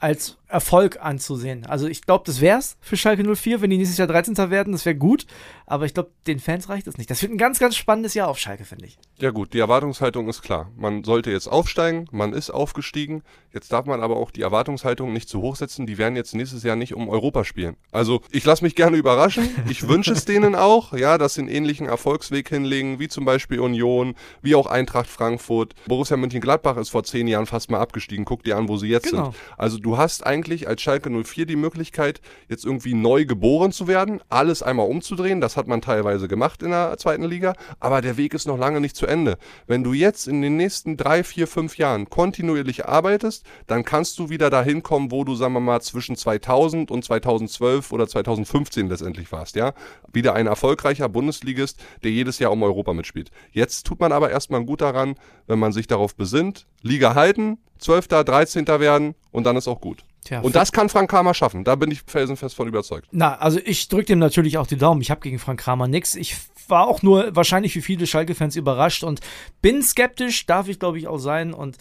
als 0.00 0.38
Erfolg 0.50 0.98
anzusehen. 1.00 1.64
Also 1.66 1.86
ich 1.86 2.02
glaube, 2.02 2.24
das 2.26 2.40
wär's 2.40 2.76
für 2.80 2.96
Schalke 2.96 3.22
04, 3.22 3.60
wenn 3.60 3.70
die 3.70 3.76
nächstes 3.76 3.98
Jahr 3.98 4.08
13. 4.08 4.36
werden, 4.50 4.72
das 4.72 4.84
wäre 4.84 4.96
gut, 4.96 5.26
aber 5.66 5.84
ich 5.84 5.94
glaube, 5.94 6.10
den 6.26 6.40
Fans 6.40 6.68
reicht 6.68 6.86
das 6.86 6.98
nicht. 6.98 7.08
Das 7.08 7.22
wird 7.22 7.32
ein 7.32 7.38
ganz, 7.38 7.58
ganz 7.58 7.76
spannendes 7.76 8.14
Jahr 8.14 8.28
auf 8.28 8.38
Schalke, 8.38 8.64
finde 8.64 8.86
ich. 8.86 8.98
Ja 9.18 9.30
gut, 9.30 9.52
die 9.54 9.60
Erwartungshaltung 9.60 10.28
ist 10.28 10.42
klar. 10.42 10.70
Man 10.76 11.04
sollte 11.04 11.30
jetzt 11.30 11.46
aufsteigen, 11.46 12.06
man 12.10 12.32
ist 12.32 12.50
aufgestiegen, 12.50 13.22
jetzt 13.52 13.72
darf 13.72 13.86
man 13.86 14.00
aber 14.00 14.16
auch 14.16 14.30
die 14.30 14.42
Erwartungshaltung 14.42 15.12
nicht 15.12 15.28
zu 15.28 15.40
hoch 15.40 15.54
setzen, 15.54 15.86
die 15.86 15.98
werden 15.98 16.16
jetzt 16.16 16.34
nächstes 16.34 16.64
Jahr 16.64 16.76
nicht 16.76 16.94
um 16.94 17.08
Europa 17.08 17.44
spielen. 17.44 17.76
Also 17.92 18.20
ich 18.32 18.44
lasse 18.44 18.64
mich 18.64 18.74
gerne 18.74 18.96
überraschen, 18.96 19.48
ich 19.68 19.86
wünsche 19.86 20.12
es 20.12 20.24
denen 20.24 20.56
auch, 20.56 20.92
ja, 20.92 21.18
dass 21.18 21.34
sie 21.34 21.42
einen 21.42 21.50
ähnlichen 21.50 21.86
Erfolgsweg 21.86 22.48
hinlegen, 22.48 22.98
wie 22.98 23.08
zum 23.08 23.24
Beispiel 23.24 23.60
Union, 23.60 24.14
wie 24.42 24.56
auch 24.56 24.66
Eintracht 24.66 25.08
Frankfurt. 25.08 25.74
Borussia 25.86 26.16
Mönchengladbach 26.16 26.76
ist 26.76 26.88
vor 26.88 27.04
zehn 27.04 27.28
Jahren 27.28 27.46
fast 27.46 27.70
mal 27.70 27.80
abgestiegen, 27.80 28.24
guck 28.24 28.42
dir 28.42 28.56
an, 28.56 28.68
wo 28.68 28.76
sie 28.76 28.88
jetzt 28.88 29.10
genau. 29.10 29.26
sind. 29.26 29.36
Also 29.56 29.78
du 29.78 29.89
hast 29.96 30.26
eigentlich 30.26 30.40
eigentlich 30.40 30.68
als 30.68 30.80
Schalke 30.80 31.10
04 31.10 31.44
die 31.44 31.56
Möglichkeit, 31.56 32.20
jetzt 32.48 32.64
irgendwie 32.64 32.94
neu 32.94 33.26
geboren 33.26 33.72
zu 33.72 33.86
werden, 33.86 34.20
alles 34.30 34.62
einmal 34.62 34.88
umzudrehen. 34.88 35.40
Das 35.40 35.56
hat 35.56 35.68
man 35.68 35.82
teilweise 35.82 36.28
gemacht 36.28 36.62
in 36.62 36.70
der 36.70 36.96
zweiten 36.96 37.24
Liga, 37.24 37.54
aber 37.78 38.00
der 38.00 38.16
Weg 38.16 38.32
ist 38.32 38.46
noch 38.46 38.58
lange 38.58 38.80
nicht 38.80 38.96
zu 38.96 39.06
Ende. 39.06 39.36
Wenn 39.66 39.84
du 39.84 39.92
jetzt 39.92 40.28
in 40.28 40.40
den 40.40 40.56
nächsten 40.56 40.96
drei, 40.96 41.22
vier, 41.22 41.46
fünf 41.46 41.76
Jahren 41.76 42.08
kontinuierlich 42.08 42.86
arbeitest, 42.86 43.44
dann 43.66 43.84
kannst 43.84 44.18
du 44.18 44.30
wieder 44.30 44.50
dahin 44.50 44.82
kommen, 44.82 45.10
wo 45.10 45.24
du, 45.24 45.34
sagen 45.34 45.52
wir 45.52 45.60
mal, 45.60 45.80
zwischen 45.80 46.16
2000 46.16 46.90
und 46.90 47.04
2012 47.04 47.92
oder 47.92 48.08
2015 48.08 48.88
letztendlich 48.88 49.30
warst, 49.30 49.56
ja. 49.56 49.74
Wieder 50.12 50.34
ein 50.34 50.46
erfolgreicher 50.46 51.08
Bundesligist, 51.08 51.78
der 52.02 52.10
jedes 52.10 52.38
Jahr 52.38 52.52
um 52.52 52.62
Europa 52.62 52.94
mitspielt. 52.94 53.30
Jetzt 53.52 53.86
tut 53.86 54.00
man 54.00 54.12
aber 54.12 54.30
erstmal 54.30 54.64
gut 54.64 54.80
daran, 54.80 55.16
wenn 55.46 55.58
man 55.58 55.72
sich 55.72 55.86
darauf 55.86 56.16
besinnt, 56.16 56.66
Liga 56.82 57.14
halten, 57.14 57.58
12., 57.80 58.08
13. 58.08 58.66
werden 58.66 59.14
und 59.30 59.44
dann 59.44 59.56
ist 59.56 59.68
auch 59.68 59.80
gut. 59.80 60.04
Tja, 60.24 60.40
und 60.40 60.54
das 60.54 60.70
kann 60.72 60.88
Frank 60.88 61.10
Kramer 61.10 61.32
schaffen. 61.32 61.64
Da 61.64 61.76
bin 61.76 61.90
ich 61.90 62.02
felsenfest 62.06 62.54
von 62.54 62.68
überzeugt. 62.68 63.08
Na, 63.10 63.36
also 63.38 63.58
ich 63.64 63.88
drücke 63.88 64.06
dem 64.06 64.18
natürlich 64.18 64.58
auch 64.58 64.66
die 64.66 64.76
Daumen. 64.76 65.00
Ich 65.00 65.10
habe 65.10 65.20
gegen 65.20 65.38
Frank 65.38 65.60
Kramer 65.60 65.88
nichts. 65.88 66.14
Ich 66.14 66.36
war 66.68 66.86
auch 66.86 67.02
nur 67.02 67.34
wahrscheinlich 67.34 67.74
wie 67.74 67.80
viele 67.82 68.06
Schalke-Fans 68.06 68.56
überrascht 68.56 69.02
und 69.02 69.20
bin 69.60 69.82
skeptisch, 69.82 70.46
darf 70.46 70.68
ich 70.68 70.78
glaube 70.78 70.98
ich 70.98 71.08
auch 71.08 71.18
sein 71.18 71.52
und 71.52 71.78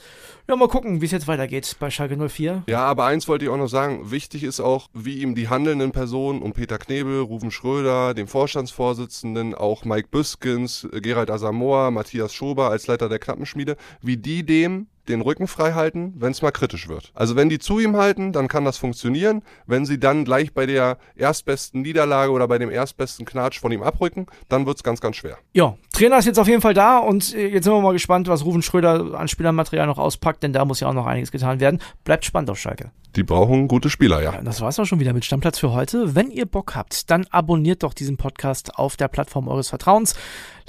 ja, 0.48 0.56
mal 0.56 0.68
gucken, 0.68 1.00
wie 1.00 1.06
es 1.06 1.12
jetzt 1.12 1.28
weitergeht 1.28 1.76
bei 1.80 1.92
Schalke 1.92 2.18
04. 2.18 2.64
Ja, 2.68 2.80
aber 2.80 3.06
eins 3.06 3.28
wollte 3.28 3.46
ich 3.46 3.52
auch 3.52 3.58
noch 3.58 3.68
sagen, 3.68 4.10
wichtig 4.10 4.44
ist 4.44 4.60
auch, 4.60 4.90
wie 4.94 5.20
ihm 5.20 5.36
die 5.36 5.48
handelnden 5.48 5.92
Personen 5.92 6.42
um 6.42 6.54
Peter 6.54 6.80
Knebel, 6.80 7.22
Rufen 7.22 7.52
Schröder, 7.52 8.16
dem 8.16 8.28
Vorstandsvorsitzenden, 8.28 9.54
auch 9.54 9.86
Mike 9.86 10.08
Büskens, 10.10 10.88
Gerald 10.92 11.30
Asamoah, 11.30 11.92
Matthias 11.92 12.34
Schober 12.34 12.72
als 12.72 12.88
Leiter 12.88 13.10
der 13.10 13.20
Knappenschmiede, 13.20 13.78
wie 14.02 14.18
die 14.18 14.44
dem 14.44 14.88
den 15.08 15.22
Rücken 15.22 15.48
frei 15.48 15.74
halten, 15.74 16.14
wenn 16.18 16.32
es 16.32 16.42
mal 16.42 16.52
kritisch 16.52 16.88
wird. 16.88 17.12
Also 17.14 17.36
wenn 17.36 17.50
die 17.50 17.60
zu 17.60 17.80
ihm 17.80 17.96
halten, 17.96 18.32
dann 18.32 18.48
kann 18.48 18.66
das 18.66 18.78
funktionieren. 18.78 19.42
Wenn 19.66 19.86
sie 19.86 20.00
dann 20.00 20.26
gleich 20.26 20.54
bei 20.54 20.66
der 20.66 20.98
erstbesten 21.16 21.82
Niederlage 21.82 22.32
oder 22.32 22.48
bei 22.48 22.58
dem 22.58 22.70
erstbesten 22.70 23.26
Knatsch 23.26 23.60
von 23.60 23.72
ihm 23.72 23.84
abrücken, 23.84 24.28
dann 24.50 24.66
wird 24.66 24.78
es 24.78 24.84
ganz, 24.84 25.02
ganz 25.02 25.16
schwer. 25.16 25.38
Ja, 25.54 25.78
Trainer 26.00 26.18
ist 26.18 26.26
jetzt 26.26 26.40
auf 26.40 26.48
jeden 26.48 26.62
Fall 26.62 26.74
da 26.74 27.00
und 27.00 27.36
äh, 27.36 27.50
jetzt 27.50 27.66
sind 27.66 27.74
wir 27.74 27.82
mal 27.82 27.92
gespannt, 27.92 28.30
was 28.30 28.46
Rufen 28.46 28.62
Schröder 28.62 29.20
an 29.20 29.28
Spielermaterial 29.28 29.86
noch 29.86 29.98
auspackt, 29.98 30.42
denn 30.44 30.54
da 30.54 30.64
muss 30.64 30.80
ja 30.80 30.88
auch 30.88 30.94
noch 30.94 31.06
einiges 31.06 31.30
getan 31.30 31.60
werden. 31.60 31.82
Bleibt 32.06 32.24
spannend 32.24 32.50
auf 32.50 32.58
Schalke. 32.58 32.92
Die 33.18 33.24
brauchen 33.24 33.68
gute 33.68 33.90
Spieler, 33.90 34.24
ja. 34.24 34.32
ja 34.32 34.42
das 34.42 34.62
war's 34.62 34.80
auch 34.80 34.86
schon 34.86 35.02
wieder 35.02 35.12
mit 35.12 35.26
Stammplatz 35.26 35.60
für 35.60 35.74
heute. 35.74 36.16
Wenn 36.16 36.32
ihr 36.32 36.46
Bock 36.46 36.74
habt, 36.74 37.12
dann 37.12 37.26
abonniert 37.32 37.84
doch 37.84 37.94
diesen 37.94 38.16
Podcast 38.16 38.78
auf 38.78 38.96
der 38.96 39.10
Plattform 39.10 39.50
eures 39.50 39.68
Vertrauens. 39.68 40.16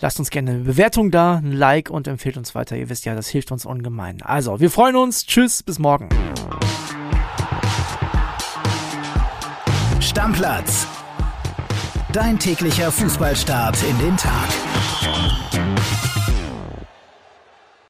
Lasst 0.00 0.18
uns 0.18 0.30
gerne 0.30 0.50
eine 0.50 0.60
Bewertung 0.64 1.12
da, 1.12 1.36
ein 1.36 1.52
Like 1.52 1.90
und 1.90 2.08
empfehlt 2.08 2.36
uns 2.36 2.56
weiter. 2.56 2.76
Ihr 2.76 2.88
wisst 2.88 3.04
ja, 3.04 3.14
das 3.14 3.28
hilft 3.28 3.52
uns 3.52 3.64
ungemein. 3.64 4.22
Also, 4.22 4.58
wir 4.58 4.70
freuen 4.70 4.96
uns. 4.96 5.26
Tschüss, 5.26 5.62
bis 5.62 5.78
morgen. 5.78 6.08
Stammplatz. 10.00 10.88
Dein 12.12 12.36
täglicher 12.36 12.90
Fußballstart 12.90 13.76
in 13.84 13.98
den 14.04 14.16
Tag. 14.16 14.48
Bye. 15.10 15.49